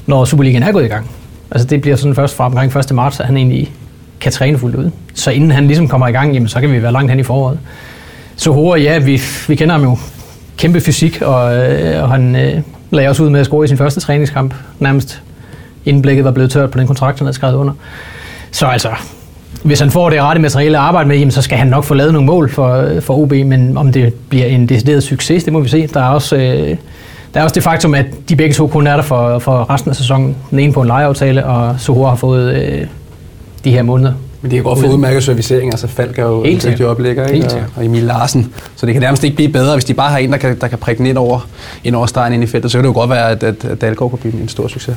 [0.07, 1.11] når Superligaen er gået i gang.
[1.51, 2.95] Altså det bliver sådan først fra omkring 1.
[2.95, 3.73] marts, at han egentlig
[4.21, 4.91] kan træne fuldt ud.
[5.15, 7.23] Så inden han ligesom kommer i gang, jamen, så kan vi være langt hen i
[7.23, 7.59] foråret.
[8.37, 9.99] Så Hore, ja, vi, vi kender ham jo
[10.57, 13.79] kæmpe fysik, og, øh, og han øh, lagde også ud med at score i sin
[13.79, 15.23] første træningskamp, nærmest
[15.85, 17.73] inden blikket var blevet tørt på den kontrakt, han havde skrevet under.
[18.51, 18.89] Så altså,
[19.65, 21.95] hvis han får det rette materiale at arbejde med, jamen, så skal han nok få
[21.95, 25.61] lavet nogle mål for, for OB, men om det bliver en decideret succes, det må
[25.61, 25.87] vi se.
[25.87, 26.77] Der er også, øh,
[27.35, 29.91] der er også det faktum, at de begge to kun er der for, for resten
[29.91, 30.37] af sæsonen.
[30.51, 32.87] Den ene på en lejeaftale, og Sohor har fået øh,
[33.65, 34.13] de her måneder.
[34.43, 37.27] Men de kan godt få udmærket servicering, altså Falk er jo Helt en dygtig oplægger,
[37.27, 37.47] ikke?
[37.47, 38.53] Og, og Emil Larsen.
[38.77, 40.69] Så det kan nærmest ikke blive bedre, hvis de bare har en, der kan, der
[40.69, 41.49] kan prikke den ind over,
[41.85, 42.71] ind over stregen ind i feltet.
[42.71, 44.97] Så kan det jo godt være, at, at, at Dalgaard kunne blive en stor succes.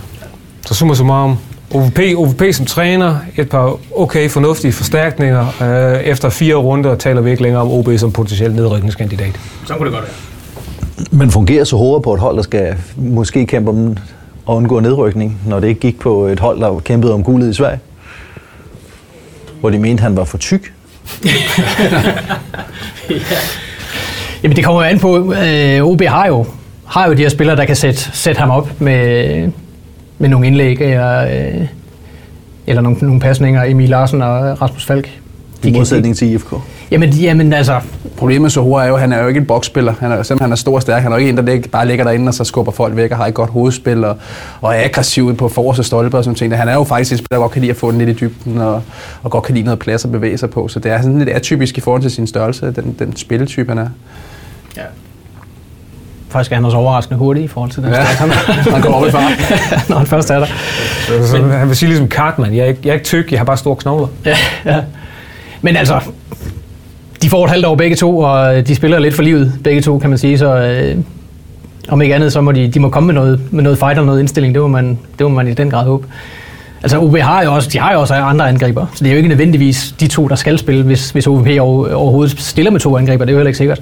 [0.65, 1.37] Så summa summarum.
[1.73, 5.61] OVP, OVP som træner, et par okay fornuftige forstærkninger.
[5.61, 9.39] Øh, efter fire runder taler vi ikke længere om OB som potentiel nedrykningskandidat.
[9.65, 10.13] Sådan kunne det godt være.
[11.11, 13.91] Men fungerer så hårdt på et hold, der skal måske kæmpe om
[14.49, 17.53] at undgå nedrykning, når det ikke gik på et hold, der kæmpede om guldet i
[17.53, 17.79] Sverige?
[19.59, 20.73] Hvor de mente, han var for tyk.
[24.43, 26.45] Jamen det kommer jo an på, øh, OB har jo,
[26.85, 29.51] har jo de her spillere, der kan sætte, sætte ham op med,
[30.17, 31.67] med nogle indlæg, eller, øh,
[32.67, 35.09] eller nogle, nogle pasninger, Emil Larsen og Rasmus Falk.
[35.63, 36.53] I modsætning til IFK.
[36.91, 37.81] Jamen, jamen altså,
[38.17, 39.93] Problemet med Sohora er jo, at han er jo ikke en boksspiller.
[39.99, 41.63] Han er, selvom han er stor og stærk, han er jo ikke en, der lig,
[41.71, 44.17] bare ligger derinde og så skubber folk væk og har et godt hovedspil og,
[44.61, 46.57] og er aggressiv på forreste stolper og sådan ting.
[46.57, 48.13] Han er jo faktisk en spiller, der godt kan lide at få den lidt i
[48.13, 48.83] dybden og,
[49.23, 50.67] og godt kan lide noget plads at bevæge sig på.
[50.67, 53.77] Så det er sådan lidt atypisk i forhold til sin størrelse, den, den spilletype, han
[53.77, 53.89] er.
[56.29, 58.97] Faktisk er han også overraskende hurtig i forhold til den Ja, start, han, han kommer
[58.97, 59.31] op i fart.
[59.89, 60.45] når han først er der.
[61.07, 63.39] Så, så han vil sige ligesom Cartman, jeg er, ikke, jeg er ikke tyk, jeg
[63.39, 64.07] har bare store knogler.
[64.25, 64.81] Ja, ja.
[65.61, 65.99] Men altså,
[67.21, 69.99] de får et halvt år begge to, og de spiller lidt for livet begge to,
[69.99, 70.37] kan man sige.
[70.37, 70.95] Så øh,
[71.89, 74.05] om ikke andet, så må de, de må komme med noget, med noget fight og
[74.05, 74.53] noget indstilling.
[74.53, 76.07] Det må, man, det må man i den grad håbe.
[76.83, 79.17] Altså OB har jo også, de har jo også andre angriber, så det er jo
[79.17, 82.97] ikke nødvendigvis de to, der skal spille, hvis, hvis OB over, overhovedet stiller med to
[82.97, 83.25] angriber.
[83.25, 83.81] Det er jo heller ikke sikkert.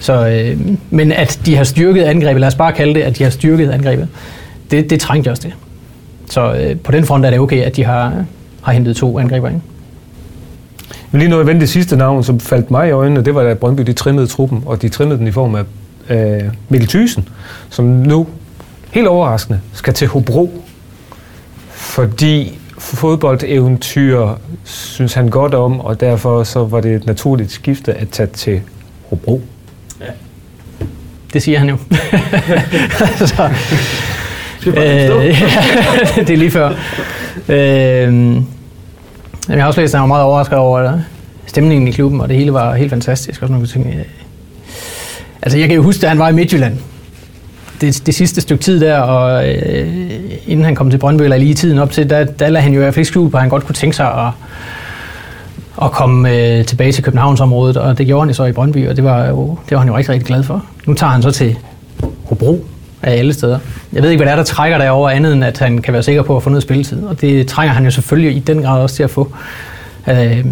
[0.00, 3.22] Så, øh, men at de har styrket angrebet, lad os bare kalde det, at de
[3.22, 4.08] har styrket angrebet,
[4.70, 5.54] det, det trængte også det.
[6.30, 8.24] Så øh, på den front er det okay, at de har,
[8.62, 9.60] har hentet to angriber ind.
[11.10, 13.42] Men lige nu jeg vendte det sidste navn, som faldt mig i øjnene, det var
[13.42, 15.64] da Brøndby de trimmede truppen, og de trimmede den i form af
[16.10, 17.28] øh, Mikkel Thyssen,
[17.70, 18.26] som nu
[18.90, 20.62] helt overraskende skal til Hobro,
[21.70, 24.28] fordi fodboldeventyr
[24.64, 28.60] synes han godt om, og derfor så var det et naturligt skifte at tage til
[29.10, 29.40] Hobro.
[31.32, 31.76] Det siger han jo.
[33.26, 33.50] så,
[34.66, 34.74] øh,
[36.26, 36.68] det er lige før.
[37.48, 38.36] Øh,
[39.48, 41.00] jeg har også læst, at han var meget overrasket over øh,
[41.46, 43.42] stemningen i klubben, og det hele var helt fantastisk.
[43.42, 43.86] Og sådan nogle ting.
[43.86, 44.04] Øh,
[45.42, 46.78] Altså, jeg kan jo huske, da han var i Midtjylland,
[47.80, 49.88] det, det sidste stykke tid der, og øh,
[50.46, 52.72] inden han kom til Brøndby, eller lige i tiden op til, der, der lagde han
[52.72, 54.32] jo i hvert fald ikke skjul på, at han godt kunne tænke sig at,
[55.82, 58.96] at komme øh, tilbage til Københavnsområdet, og det gjorde han jo så i Brøndby, og
[58.96, 60.64] det var, jo, det var han jo rigtig, rigtig glad for.
[60.86, 61.58] Nu tager han så til
[62.24, 62.64] Hobro
[63.02, 63.58] af alle steder.
[63.92, 66.02] Jeg ved ikke, hvad det er, der trækker derover andet end at han kan være
[66.02, 68.82] sikker på at få noget spilletid, og det trænger han jo selvfølgelig i den grad
[68.82, 69.32] også til at få.
[70.08, 70.44] Øh,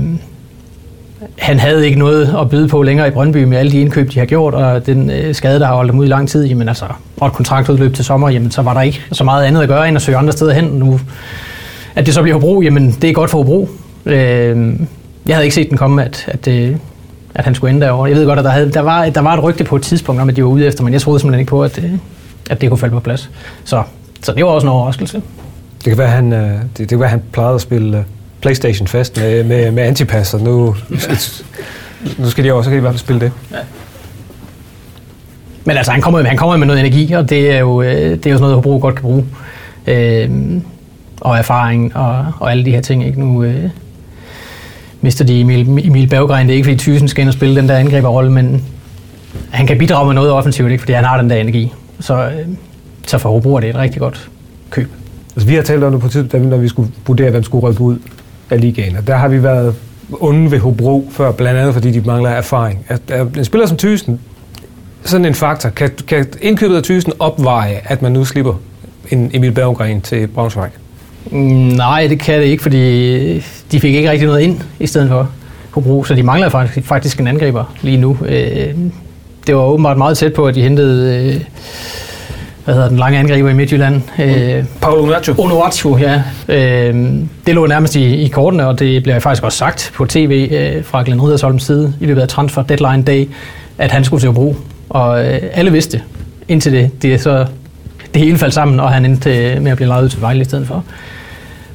[1.38, 4.18] han havde ikke noget at byde på længere i Brøndby med alle de indkøb, de
[4.18, 6.68] har gjort, og den øh, skade, der har holdt dem ud i lang tid, jamen
[6.68, 6.84] altså,
[7.16, 9.88] og et kontraktudløb til sommer, jamen så var der ikke så meget andet at gøre,
[9.88, 10.64] end at søge andre steder hen.
[10.64, 11.00] Nu,
[11.94, 13.68] at det så bliver Hobro, jamen det er godt for Hobro.
[14.06, 14.76] Øh,
[15.28, 16.76] jeg havde ikke set den komme, at, at, øh,
[17.34, 18.08] at han skulle ende derovre.
[18.08, 20.20] Jeg ved godt, at der, havde, der, var, der var et rygte på et tidspunkt
[20.20, 21.90] om, at de var ude efter, men jeg troede simpelthen ikke på, at, øh,
[22.50, 23.30] at det kunne falde på plads.
[23.64, 23.82] Så,
[24.22, 25.22] så det var også en overraskelse.
[25.78, 28.04] Det kan være, han, øh, det, det kan være, han plejede at spille
[28.40, 30.76] Playstation fast med, med, med antipass, og nu,
[32.18, 33.32] nu, skal, de også, så kan de i hvert fald spille det.
[35.64, 38.30] Men altså, han kommer, han kommer med noget energi, og det er jo, det er
[38.30, 39.24] jo sådan noget, Hobro godt kan bruge.
[39.86, 40.30] Øh,
[41.20, 43.06] og erfaring og, og alle de her ting.
[43.06, 43.20] Ikke?
[43.20, 43.70] Nu øh,
[45.00, 46.46] mister de Emil, Emil Berggren.
[46.46, 48.64] Det er ikke, fordi Thyssen skal ind og spille den der angriberrolle, men
[49.50, 50.80] han kan bidrage med noget offensivt, ikke?
[50.80, 51.72] fordi han har den der energi.
[52.00, 52.32] Så, øh,
[53.06, 54.28] så for Hobro er det et rigtig godt
[54.70, 54.88] køb.
[55.36, 57.42] Altså, vi har talt om det på tid, da vi- når vi skulle vurdere, hvem
[57.42, 57.96] skulle rykke ud
[58.50, 58.96] af ligaen.
[58.96, 59.74] Og der har vi været
[60.20, 62.84] onde ved Hobro før, blandt andet fordi de mangler erfaring.
[62.88, 64.20] At, at en spiller som Thyssen,
[65.04, 68.54] sådan en faktor, kan, kan indkøbet af Thyssen opveje, at man nu slipper
[69.10, 70.70] en Emil Berggren til Braunschweig?
[71.30, 73.34] Nej, det kan det ikke, fordi
[73.72, 75.30] de fik ikke rigtig noget ind i stedet for
[75.70, 78.18] Hobro, så de mangler faktisk, faktisk en angriber lige nu.
[78.26, 78.68] Øh,
[79.46, 81.40] Det var åbenbart meget tæt på, at de hentede øh,
[82.64, 84.02] hvad hedder den lange angriber i Midtjylland.
[84.18, 85.34] Øh, Paolo Nacho.
[85.38, 86.22] Onuachu, ja.
[86.48, 86.94] Øh,
[87.46, 90.84] det lå nærmest i, i kortene, og det bliver faktisk også sagt på tv øh,
[90.84, 93.28] fra Glenn Riddersholms side i løbet af transfer deadline day,
[93.78, 94.56] at han skulle til Hobro.
[94.88, 96.02] Og øh, alle vidste
[96.48, 97.46] indtil det, det, så,
[98.16, 100.44] det hele faldt sammen, og han endte med at blive lejet ud til Vejle i
[100.44, 100.84] stedet for.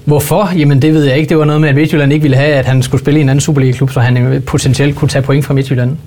[0.06, 0.52] Hvorfor?
[0.58, 1.30] Jamen det ved jeg ikke.
[1.30, 3.30] Det var noget med, at Midtjylland ikke ville have, at han skulle spille i en
[3.30, 5.98] anden Superliga-klub, så han øh, potentielt kunne tage point fra Midtjylland.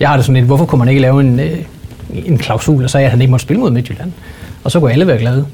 [0.00, 1.50] Jeg har det sådan lidt, hvorfor kunne man ikke lave en, øh,
[2.26, 4.12] en klausul, og sagde, at han ikke måtte spille mod Midtjylland?
[4.64, 5.46] Og så kunne alle være glade.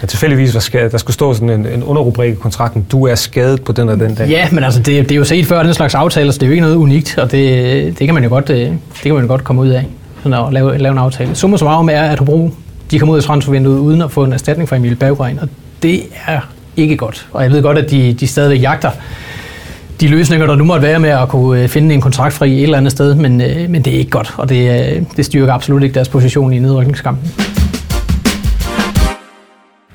[0.00, 0.88] der tilfældigvis var.
[0.88, 2.86] Der skulle stå sådan en, en underrubrik i kontrakten.
[2.92, 4.28] Du er skadet på den og den dag.
[4.28, 6.46] Ja, men altså, det, det er jo set før den slags aftaler, så det er
[6.46, 9.22] jo ikke noget unikt, og det, det, kan, man jo godt, øh, det kan man
[9.22, 9.86] jo godt komme ud af,
[10.22, 11.34] sådan at lave, lave en aftale.
[11.34, 12.50] Summa summarum er, at Hobro
[12.94, 15.48] de kom ud af transfervinduet uden at få en erstatning fra Emil Berggren, og
[15.82, 16.40] det er
[16.76, 17.28] ikke godt.
[17.32, 18.90] Og jeg ved godt, at de, de stadigvæk jagter
[20.00, 22.78] de løsninger, der nu måtte være med at kunne øh, finde en kontraktfri et eller
[22.78, 25.82] andet sted, men, øh, men det er ikke godt, og det, øh, det styrker absolut
[25.82, 27.32] ikke deres position i nedrykningskampen.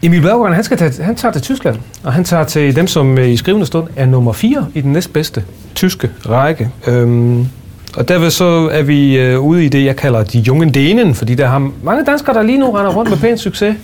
[0.04, 3.18] Emil Berggren, han, skal tage, han tager til Tyskland, og han tager til dem, som
[3.18, 5.44] i skrivende stund er nummer 4 i den næstbedste
[5.76, 6.70] tyske række.
[6.88, 7.48] Øhm,
[7.96, 11.36] og derved så er vi øh, ude i det, jeg kalder de junge denen, fordi
[11.36, 13.76] der har mange danskere, der lige nu render rundt med pæn succes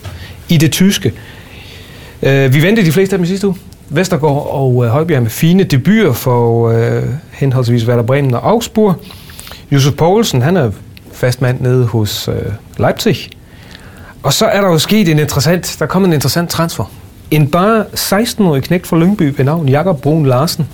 [0.49, 1.13] i det tyske.
[2.23, 3.57] Øh, vi ventede de fleste af dem i sidste uge.
[3.89, 8.95] Vestergaard og øh, Højbjerg med fine debuter for øh, henholdsvis Werder Bremen og Augsburg.
[9.71, 10.71] Josef Poulsen, han er
[11.11, 12.35] fast mand nede hos øh,
[12.77, 13.29] Leipzig.
[14.23, 16.91] Og så er der jo sket en interessant, der kom en interessant transfer.
[17.31, 20.67] En bare 16-årig knægt fra Lyngby ved navn Jakob Brun Larsen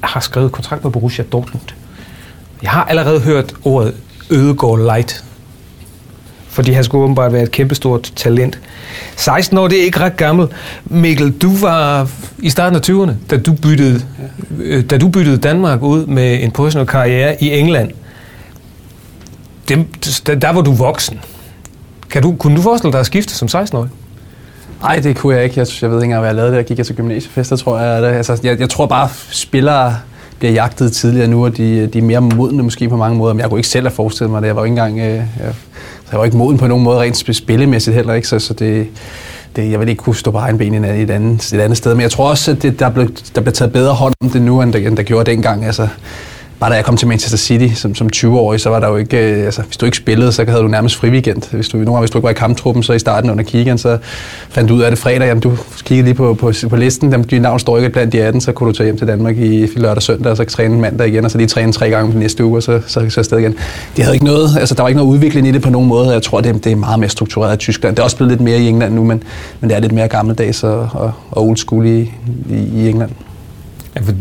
[0.00, 1.62] har skrevet kontrakt med Borussia Dortmund.
[2.64, 3.94] Jeg har allerede hørt ordet
[4.30, 5.24] Ødegård Light.
[6.48, 8.60] Fordi han skulle åbenbart være et kæmpestort talent.
[9.16, 10.48] 16 år, det er ikke ret gammel.
[10.84, 14.02] Mikkel, du var i starten af 20'erne, da du byttede,
[14.90, 17.90] da du byttede Danmark ud med en professionel karriere i England.
[19.68, 19.84] Dem,
[20.26, 21.20] der, var du voksen.
[22.10, 23.90] Kan du, kunne du forestille dig at skifte som 16-årig?
[24.82, 25.60] Nej, det kunne jeg ikke.
[25.60, 26.58] Jeg, jeg ved ikke engang, hvad jeg lavede der.
[26.58, 28.04] Jeg gik jeg til gymnasiefester, tror jeg.
[28.04, 28.60] Altså, jeg.
[28.60, 29.96] Jeg tror bare, spillere
[30.38, 33.34] bliver jagtet tidligere nu, og de, de er mere modne måske på mange måder.
[33.34, 34.48] Men jeg kunne ikke selv have forestillet mig det.
[34.48, 34.98] Jeg var jo ikke engang...
[34.98, 35.54] Øh, jeg,
[36.10, 38.28] jeg var ikke moden på nogen måde, rent spillemæssigt heller ikke.
[38.28, 38.86] Så, så det,
[39.56, 41.94] det, jeg vil ikke kunne stå på egen ben i et andet, et andet sted.
[41.94, 44.42] Men jeg tror også, at det, der, blev, der bliver taget bedre hånd om det
[44.42, 45.64] nu, end der, end der gjorde dengang.
[45.64, 45.88] Altså,
[46.60, 49.32] bare da jeg kom til Manchester City som, som 20-årig, så var der jo ikke,
[49.32, 51.42] øh, altså hvis du ikke spillede, så havde du nærmest fri weekend.
[51.50, 53.78] Hvis du, nogle gange, hvis du ikke var i kamptruppen, så i starten under kiggeren,
[53.78, 53.98] så
[54.48, 57.26] fandt du ud af det fredag, jamen du kiggede lige på, på, på listen, jamen,
[57.26, 59.68] dit navn står ikke blandt de 18, så kunne du tage hjem til Danmark i
[59.76, 62.20] lørdag og søndag, og så træne mandag igen, og så lige træne tre gange den
[62.20, 63.54] næste uge, og så, så, så afsted igen.
[63.96, 66.10] Det havde ikke noget, altså der var ikke noget udvikling i det på nogen måde,
[66.10, 67.96] jeg tror, det, det er meget mere struktureret i Tyskland.
[67.96, 69.22] Det er også blevet lidt mere i England nu, men,
[69.60, 72.00] men det er lidt mere gammeldags og, og, og old school i,
[72.50, 73.10] i, i England.
[73.96, 74.12] Ja, for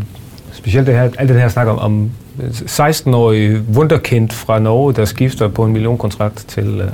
[0.51, 5.47] specielt det her, alt det her snak om, om 16-årig wunderkind fra Norge, der skifter
[5.47, 6.91] på en millionkontrakt til, øh,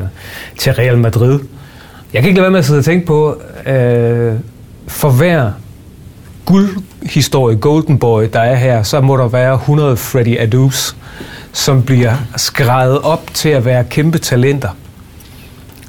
[0.57, 1.39] til Real Madrid.
[2.13, 4.33] Jeg kan ikke lade være med at sidde og tænke på, øh,
[4.87, 5.51] for hver
[6.45, 10.95] guldhistorie, Golden Boy, der er her, så må der være 100 Freddy Adus,
[11.51, 14.69] som bliver skrevet op til at være kæmpe talenter.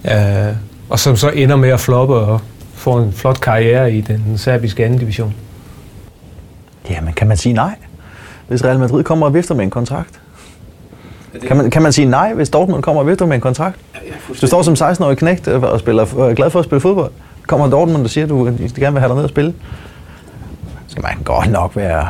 [0.04, 0.54] Øh,
[0.88, 2.40] og som så ender med at floppe og
[2.74, 5.34] få en flot karriere i den serbiske anden division.
[6.90, 7.74] Jamen, kan man sige nej?
[8.50, 10.20] Hvis Real Madrid kommer og vifter med en kontrakt?
[11.46, 13.76] Kan man, kan man sige nej, hvis Dortmund kommer og vifter med en kontrakt?
[14.40, 17.12] Du står som 16-årig knægt og spiller, og er glad for at spille fodbold.
[17.46, 19.54] Kommer Dortmund og siger, at du gerne vil have dig ned og spille.
[20.86, 22.06] Så skal man godt nok være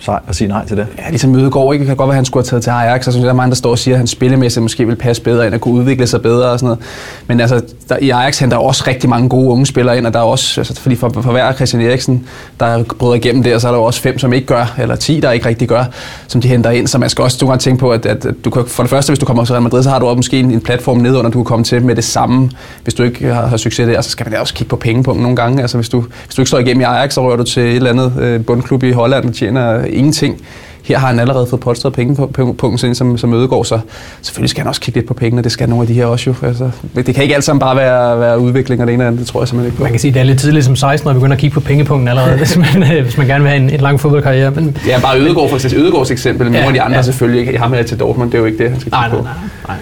[0.00, 0.86] sej at sige nej til det.
[0.98, 1.82] Ja, ligesom Mødegård, ikke?
[1.82, 3.32] Det kan godt være, at han skulle have taget til Ajax, og så der er
[3.32, 5.74] mange, der står og siger, at han spillemæssigt måske vil passe bedre ind og kunne
[5.74, 6.78] udvikle sig bedre og sådan noget.
[7.26, 10.12] Men altså, der, i Ajax henter der også rigtig mange gode unge spillere ind, og
[10.12, 12.26] der er også, altså, fordi for, for hver Christian Eriksen,
[12.60, 15.30] der bryder igennem der, så er der også fem, som ikke gør, eller ti, der
[15.30, 15.84] ikke rigtig gør,
[16.28, 16.86] som de henter ind.
[16.86, 19.10] Så man skal også du kan tænke på, at, at du kan, for det første,
[19.10, 21.30] hvis du kommer til Real Madrid, så har du også måske en, en platform nedunder,
[21.30, 22.50] du kan komme til med det samme.
[22.82, 25.36] Hvis du ikke har, har succes der, så skal man også kigge på pengepunkten nogle
[25.36, 25.62] gange.
[25.62, 27.76] Altså, hvis du, hvis du ikke står igennem i Ajax, så rører du til et
[27.76, 30.40] eller andet øh, bundklub i Holland og tjener ingenting
[30.82, 33.80] her har han allerede fået polstret penge på, på, på som, som Ødegård, så
[34.22, 36.30] selvfølgelig skal han også kigge lidt på pengene, det skal nogle af de her også
[36.30, 36.46] jo.
[36.46, 39.20] Altså, det kan ikke alt sammen bare være, være udvikling af det ene eller andet,
[39.20, 39.82] det tror jeg simpelthen ikke på.
[39.82, 41.54] Man kan sige, at det er lidt tidligt som 16 når vi begynder at kigge
[41.54, 44.50] på pengepunkten allerede, hvis, man, øh, hvis man gerne vil have en, en lang fodboldkarriere.
[44.50, 45.82] Men, ja, bare Ødegård for eksempel.
[45.82, 47.02] Ødegårds eksempel, men ja, nogle af de andre ja.
[47.02, 47.58] selvfølgelig ikke.
[47.58, 49.32] Har med til Dortmund, det er jo ikke det, han skal nej, nej, nej, nej,
[49.68, 49.76] nej.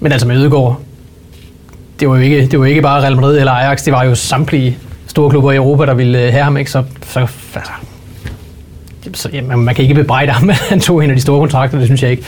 [0.00, 0.80] Men altså med Ødegård,
[2.00, 4.14] det var jo ikke, det var ikke bare Real Madrid eller Ajax, det var jo
[4.14, 6.70] samtlige store klubber i Europa, der ville have ham, ikke?
[6.70, 7.20] Så, så
[7.54, 7.72] altså,
[9.14, 11.78] så, jamen, man kan ikke bebrejde ham, at han tog en af de store kontrakter,
[11.78, 12.24] det synes jeg ikke.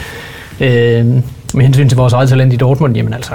[0.59, 1.05] Øh,
[1.53, 3.33] med hensyn til vores eget talent i Dortmund, jamen altså,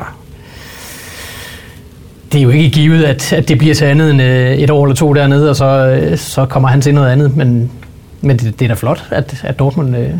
[2.32, 4.84] det er jo ikke givet, at, at det bliver til andet end øh, et år
[4.84, 7.70] eller to dernede, og så, øh, så kommer han til noget andet, men,
[8.20, 10.10] men det, det er da flot, at, at Dortmund øh,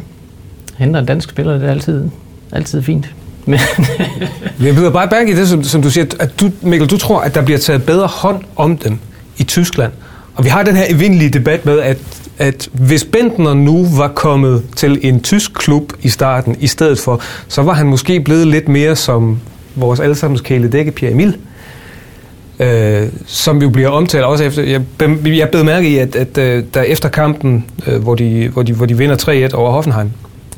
[0.79, 2.09] henter en dansk spiller, det er altid,
[2.53, 3.11] altid fint.
[3.47, 6.99] Men jeg byder bare bank i det, som, som du siger, at du, Mikkel, du
[6.99, 8.99] tror, at der bliver taget bedre hånd om dem
[9.37, 9.93] i Tyskland.
[10.35, 11.99] Og vi har den her evindelige debat med, at
[12.43, 17.21] at hvis Bentner nu var kommet til en tysk klub i starten i stedet for,
[17.49, 19.41] så var han måske blevet lidt mere som
[19.75, 21.37] vores allesammens kæledække Pierre Emil.
[22.59, 24.63] Øh, som jo bliver omtalt også efter...
[24.63, 24.83] Jeg,
[25.25, 28.73] jeg blev mærke i, at, at, øh, der efter kampen, øh, hvor, de, hvor, de,
[28.73, 30.11] hvor de vinder 3-1 over Hoffenheim,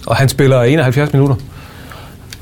[0.07, 1.37] og han spiller 71 minutter,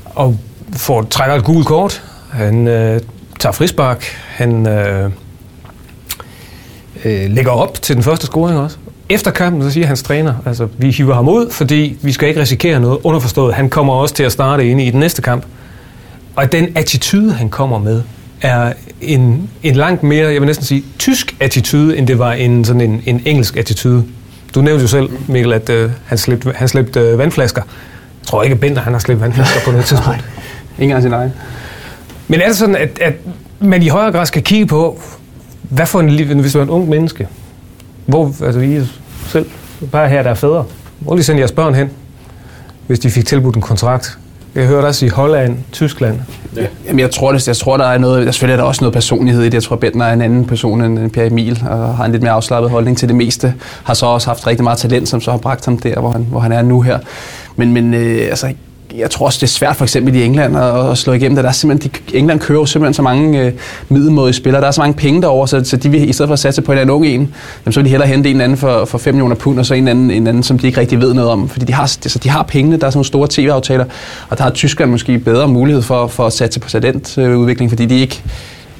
[0.05, 0.37] og
[0.75, 3.01] får trækker et gult kort, han øh,
[3.39, 4.67] tager frispark, han...
[4.67, 5.11] Øh,
[7.05, 8.77] øh, lægger op til den første scoring også.
[9.13, 12.41] Efter kampen, så siger hans træner, altså vi hiver ham ud, fordi vi skal ikke
[12.41, 13.53] risikere noget underforstået.
[13.53, 15.45] Han kommer også til at starte inde i den næste kamp.
[16.35, 18.01] Og den attitude, han kommer med,
[18.41, 22.65] er en, en langt mere, jeg vil næsten sige, tysk attitude, end det var en,
[22.65, 24.03] sådan en, en engelsk attitude.
[24.55, 27.61] Du nævnte jo selv, Mikkel, at øh, han slæbte, han slæbte øh, vandflasker.
[28.21, 30.19] Jeg tror ikke, at Bender han har slæbt vandflasker på noget tidspunkt.
[30.19, 31.33] Ingen engang sin egen.
[32.27, 33.13] Men er det sådan, at, at
[33.59, 35.01] man i højere grad skal kigge på,
[35.61, 37.27] hvad for en liv, hvis du er en ung menneske,
[38.05, 38.81] hvor, altså I
[39.33, 39.45] selv,
[39.91, 40.65] bare her, der er fædre,
[40.99, 41.89] hvor lige sende jeres børn hen,
[42.87, 44.17] hvis de fik tilbudt en kontrakt?
[44.55, 46.19] Jeg hørte også i Holland, Tyskland.
[46.55, 46.65] Ja.
[46.87, 48.93] Jamen, jeg tror, det, jeg tror, der er noget, der selvfølgelig er der også noget
[48.93, 49.53] personlighed i det.
[49.53, 52.33] Jeg tror, Bentner er en anden person end Pierre Emil, og har en lidt mere
[52.33, 53.53] afslappet holdning til det meste.
[53.83, 56.27] Har så også haft rigtig meget talent, som så har bragt ham der, hvor han,
[56.29, 56.99] hvor han er nu her.
[57.55, 58.53] Men, men øh, altså,
[58.97, 61.43] jeg tror også, det er svært for eksempel i England at, at slå igennem det.
[61.43, 63.53] Der er simpelthen, de, England kører jo simpelthen så mange øh,
[63.89, 64.61] middelmådige spillere.
[64.61, 66.61] Der er så mange penge derovre, så, så de vil, i stedet for at satse
[66.61, 67.33] på en eller anden ung en,
[67.65, 69.73] jamen, så vil de hellere hente en anden for, for 5 millioner pund, og så
[69.73, 71.49] en anden, en anden, som de ikke rigtig ved noget om.
[71.49, 73.85] Fordi de har, altså, de har pengene, der er sådan nogle store tv-aftaler,
[74.29, 77.99] og der har Tyskland måske bedre mulighed for, for at satse på talentudvikling, fordi de
[77.99, 78.23] ikke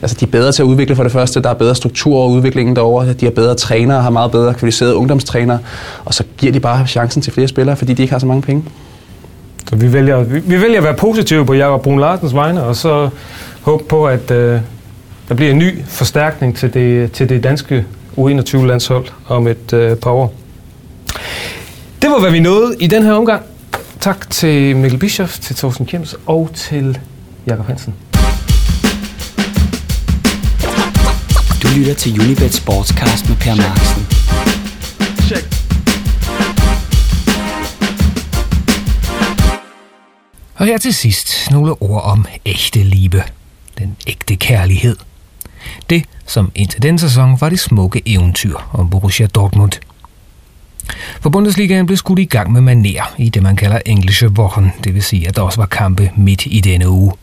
[0.02, 1.42] Altså, de er bedre til at udvikle for det første.
[1.42, 3.14] Der er bedre struktur over udviklingen derovre.
[3.14, 5.60] De har bedre trænere, har meget bedre kvalificerede ungdomstrænere.
[6.06, 8.42] Og så giver de bare chancen til flere spillere, fordi de ikke har så mange
[8.42, 8.64] penge.
[9.70, 12.76] Så vi vælger, vi, vi vælger at være positive på Jakob Brun Larsens vegne, og
[12.76, 13.10] så
[13.62, 14.60] håbe på, at øh,
[15.30, 17.86] der bliver en ny forstærkning til det, til det danske
[18.18, 20.34] U21-landshold om et øh, par år.
[22.02, 23.42] Det var, hvad vi nåede i den her omgang.
[24.00, 27.00] Tak til Mikkel Bischoff, til Thorsten Kjems og til
[27.48, 27.94] Jakob Hansen.
[31.64, 34.08] Du lytter til Unibet Sportscast med Per Marksen.
[35.28, 35.63] Check.
[40.64, 43.24] Og her til sidst nogle ord om ægte liebe.
[43.78, 44.96] Den ægte kærlighed.
[45.90, 49.72] Det, som indtil den sæson var det smukke eventyr om Borussia Dortmund.
[51.22, 54.94] For Bundesligaen blev skudt i gang med maner i det, man kalder Englische Wochen, det
[54.94, 57.14] vil sige, at der også var kampe midt i denne uge.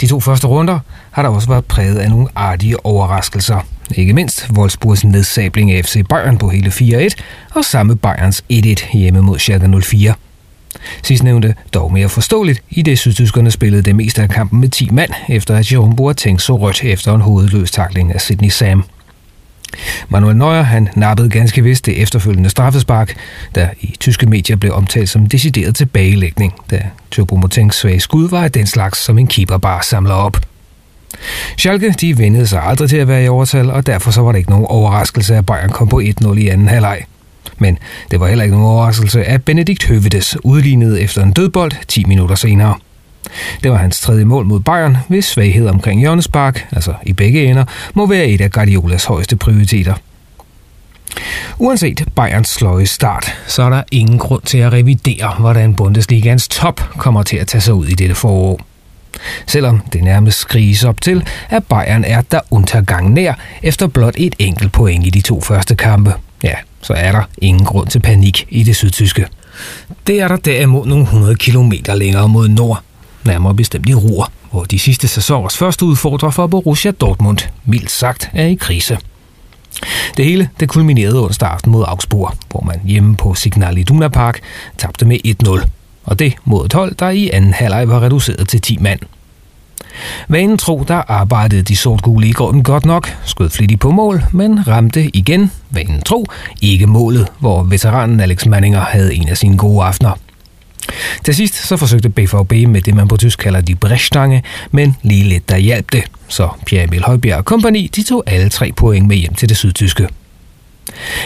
[0.00, 0.78] De to første runder
[1.10, 3.60] har der også været præget af nogle artige overraskelser.
[3.94, 7.08] Ikke mindst Wolfsburgs nedsabling af FC Bayern på hele 4-1,
[7.54, 10.14] og samme Bayerns 1-1 hjemme mod Schalke 04.
[11.02, 15.10] Sidstnævnte dog mere forståeligt, i det sydtyskerne spillede det meste af kampen med 10 mand,
[15.28, 18.84] efter at Jerome Boateng så rødt efter en hovedløs takling af Sydney Sam.
[20.08, 23.16] Manuel Neuer han nappede ganske vist det efterfølgende straffespark,
[23.54, 28.44] der i tyske medier blev omtalt som decideret tilbagelægning, da Turbo Motengs svage skud var
[28.44, 30.36] af den slags, som en keeper bare samler op.
[31.58, 34.38] Schalke de vendede sig aldrig til at være i overtal, og derfor så var det
[34.38, 37.04] ikke nogen overraskelse, at Bayern kom på 1-0 i anden halvleg.
[37.60, 37.78] Men
[38.10, 42.34] det var heller ikke nogen overraskelse, at Benedikt Høvedes udlignede efter en dødbold 10 minutter
[42.34, 42.74] senere.
[43.62, 47.64] Det var hans tredje mål mod Bayern, hvis svaghed omkring hjørnespark, altså i begge ender,
[47.94, 49.94] må være et af Guardiolas højeste prioriteter.
[51.58, 56.80] Uanset Bayerns sløje start, så er der ingen grund til at revidere, hvordan Bundesligans top
[56.98, 58.69] kommer til at tage sig ud i dette forår.
[59.46, 64.34] Selvom det nærmest skriges op til, at Bayern er der undergang nær efter blot et
[64.38, 66.14] enkelt point i de to første kampe.
[66.42, 69.26] Ja, så er der ingen grund til panik i det sydtyske.
[70.06, 72.82] Det er der derimod nogle 100 km længere mod nord,
[73.24, 78.30] nærmere bestemt i Ruhr, hvor de sidste sæsoners første udfordrer for Borussia Dortmund, mildt sagt,
[78.32, 78.98] er i krise.
[80.16, 84.40] Det hele det kulminerede onsdag aften mod Augsburg, hvor man hjemme på Signal Iduna Park
[84.78, 85.68] tabte med 1-0.
[86.04, 89.00] Og det mod et hold, der i anden halvleg var reduceret til 10 mand.
[90.28, 94.68] Vanen tro, der arbejdede de sort-gule i gården godt nok, skød flittigt på mål, men
[94.68, 96.26] ramte igen, vanen tro,
[96.62, 100.12] ikke målet, hvor veteranen Alex Manninger havde en af sine gode aftener.
[101.24, 105.24] Til sidst så forsøgte BVB med det, man på tysk kalder de brechstange, men lige
[105.24, 106.04] lidt der hjalp det.
[106.28, 109.56] Så Pierre Emil Højbjerg og kompagni, de tog alle tre point med hjem til det
[109.56, 110.08] sydtyske.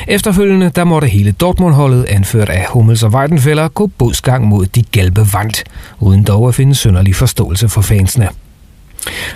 [0.08, 5.26] Efterfølgende, der måtte hele Dortmund-holdet, anført af Hummels og Weidenfeller, gå bodsgang mod de galbe
[5.32, 5.64] vant,
[6.00, 8.28] uden dog at finde sønderlig forståelse for fansene.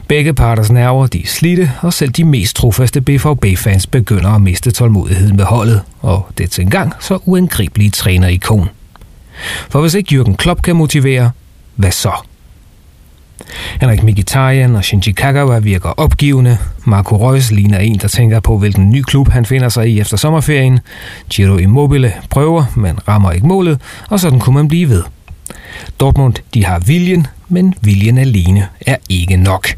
[0.09, 4.71] Begge parters nerver de er slidte, og selv de mest trofaste BVB-fans begynder at miste
[4.71, 8.69] tålmodigheden med holdet, og det til engang så uangribelige træner-ikon.
[9.71, 11.31] For hvis ikke Jürgen Klopp kan motivere,
[11.75, 12.13] hvad så?
[13.81, 16.59] Henrik Mkhitaryan og Shinji Kagawa virker opgivende.
[16.85, 20.17] Marco Reus ligner en, der tænker på, hvilken ny klub han finder sig i efter
[20.17, 20.81] sommerferien.
[21.31, 23.81] Giro Immobile prøver, men rammer ikke målet,
[24.11, 25.03] og sådan kunne man blive ved.
[26.01, 29.69] Dortmund, de har viljen, men viljen alene er ikke nok.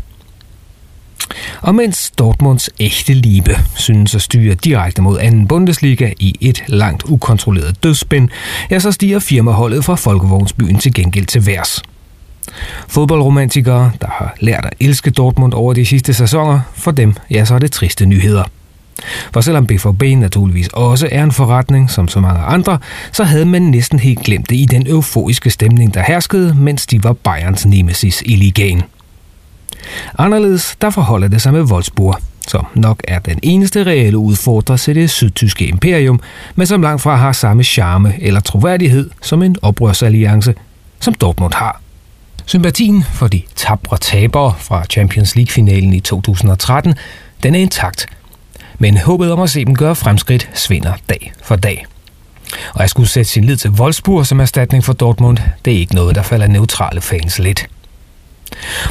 [1.60, 7.02] Og mens Dortmunds ægte liebe synes at styre direkte mod anden Bundesliga i et langt
[7.06, 8.28] ukontrolleret dødsspænd,
[8.70, 11.82] ja, så stiger firmaholdet fra Folkevognsbyen til gengæld til værs.
[12.88, 17.54] Fodboldromantikere, der har lært at elske Dortmund over de sidste sæsoner, for dem, ja, så
[17.54, 18.44] er det triste nyheder.
[19.32, 22.78] For selvom BVB naturligvis også er en forretning som så mange andre,
[23.12, 27.04] så havde man næsten helt glemt det i den euforiske stemning, der herskede, mens de
[27.04, 28.82] var Bayerns nemesis i ligaen.
[30.18, 32.16] Anderledes der forholder det sig med Wolfsburg,
[32.48, 36.20] som nok er den eneste reelle udfordrer til det sydtyske imperium,
[36.54, 40.54] men som langt fra har samme charme eller troværdighed som en oprørsalliance,
[41.00, 41.80] som Dortmund har.
[42.50, 46.94] Sympatien for de tabre tabere fra Champions League-finalen i 2013,
[47.42, 48.06] den er intakt.
[48.78, 51.86] Men håbet om at se dem gøre fremskridt svinder dag for dag.
[52.74, 55.94] Og jeg skulle sætte sin lid til Wolfsburg som erstatning for Dortmund, det er ikke
[55.94, 57.66] noget, der falder neutrale fans lidt.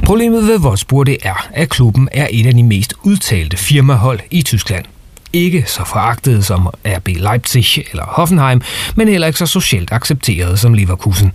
[0.04, 4.42] Problemet ved Wolfsburg det er, at klubben er et af de mest udtalte firmahold i
[4.42, 4.86] Tyskland.
[5.34, 8.62] Ikke så foragtet som RB Leipzig eller Hoffenheim,
[8.96, 11.32] men heller ikke så socialt accepteret som Leverkusen.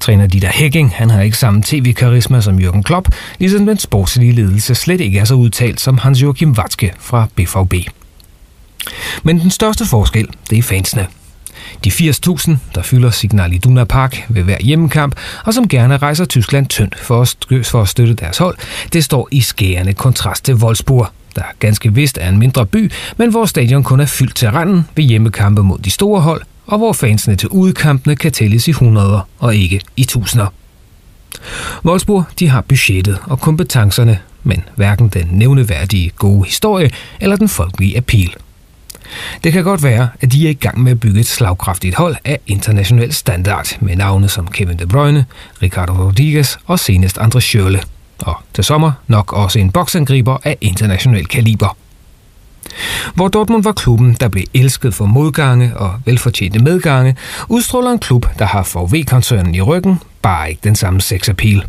[0.00, 4.74] Træner Dieter Hecking, han har ikke samme tv-karisma som Jürgen Klopp, ligesom den sportslige ledelse
[4.74, 7.74] slet ikke er så udtalt som Hans-Joachim Watzke fra BVB.
[9.22, 11.06] Men den største forskel, det er fansene.
[11.84, 16.66] De 80.000, der fylder Signal Iduna Park ved hver hjemmekamp, og som gerne rejser Tyskland
[16.66, 18.56] tyndt for at, for at støtte deres hold,
[18.92, 23.30] det står i skærende kontrast til Wolfsburg, der ganske vist er en mindre by, men
[23.30, 26.92] hvor stadion kun er fyldt til randen ved hjemmekampe mod de store hold, og hvor
[26.92, 30.46] fansene til udkampene kan tælles i hundreder og ikke i tusinder.
[31.84, 36.90] Wolfsburg de har budgettet og kompetencerne, men hverken den nævneværdige gode historie
[37.20, 38.34] eller den folkelige appeal.
[39.44, 42.16] Det kan godt være, at de er i gang med at bygge et slagkraftigt hold
[42.24, 45.24] af international standard med navne som Kevin De Bruyne,
[45.62, 47.84] Ricardo Rodriguez og senest Andre Schürrle.
[48.18, 51.76] Og til sommer nok også en boksangriber af international kaliber.
[53.14, 57.16] Hvor Dortmund var klubben, der blev elsket for modgange og velfortjente medgange,
[57.48, 61.64] udstråler en klub, der har VW-koncernen i ryggen, bare ikke den samme sexappeal.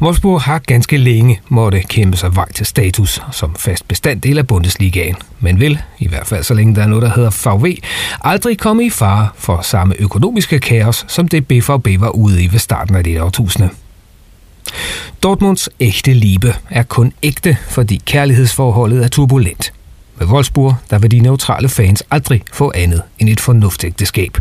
[0.00, 5.16] Wolfsburg har ganske længe måtte kæmpe sig vej til status som fast bestanddel af Bundesligaen,
[5.40, 7.66] men vil, i hvert fald så længe der er noget, der hedder VW,
[8.24, 12.58] aldrig komme i fare for samme økonomiske kaos, som det BVB var ude i ved
[12.58, 13.70] starten af det årtusinde.
[15.22, 19.72] Dortmunds ægte liebe er kun ægte, fordi kærlighedsforholdet er turbulent.
[20.18, 24.38] Med Wolfsburg, der vil de neutrale fans aldrig få andet end et fornuftægteskab.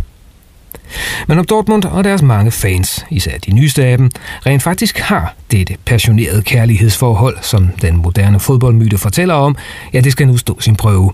[1.27, 4.11] Men om Dortmund og deres mange fans, især de nyeste af dem,
[4.45, 9.55] rent faktisk har dette passionerede kærlighedsforhold, som den moderne fodboldmyte fortæller om,
[9.93, 11.13] ja, det skal nu stå sin prøve.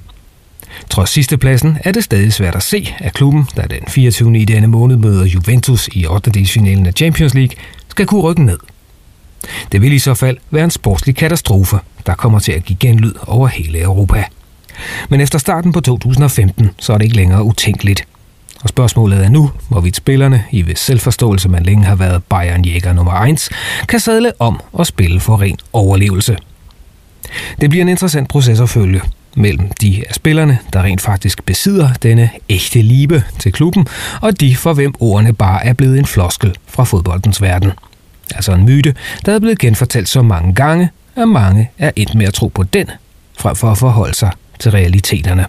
[0.89, 4.37] Trods sidstepladsen er det stadig svært at se, at klubben, der den 24.
[4.37, 6.45] i denne måned møder Juventus i 8.
[6.45, 7.55] finalen af Champions League,
[7.89, 8.59] skal kunne rykke ned.
[9.71, 13.13] Det vil i så fald være en sportslig katastrofe, der kommer til at give genlyd
[13.27, 14.23] over hele Europa.
[15.09, 18.07] Men efter starten på 2015, så er det ikke længere utænkeligt.
[18.63, 22.93] Og spørgsmålet er nu, hvorvidt spillerne, i hvis selvforståelse man længe har været Bayern Jæger
[22.93, 23.49] nummer 1,
[23.87, 26.37] kan sadle om og spille for ren overlevelse.
[27.61, 29.01] Det bliver en interessant proces at følge
[29.35, 33.87] mellem de af spillerne, der rent faktisk besidder denne ægte liebe til klubben,
[34.21, 37.71] og de for hvem ordene bare er blevet en floskel fra fodboldens verden.
[38.35, 42.25] Altså en myte, der er blevet genfortalt så mange gange, at mange er endt med
[42.25, 42.89] at tro på den,
[43.37, 45.45] frem for at forholde sig til realiteterne.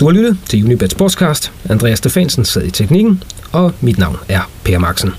[0.00, 1.52] Du har lyttet til Unibet Sportscast.
[1.70, 5.10] Andreas Stefansen sad i teknikken, og mit navn er Per Maxen.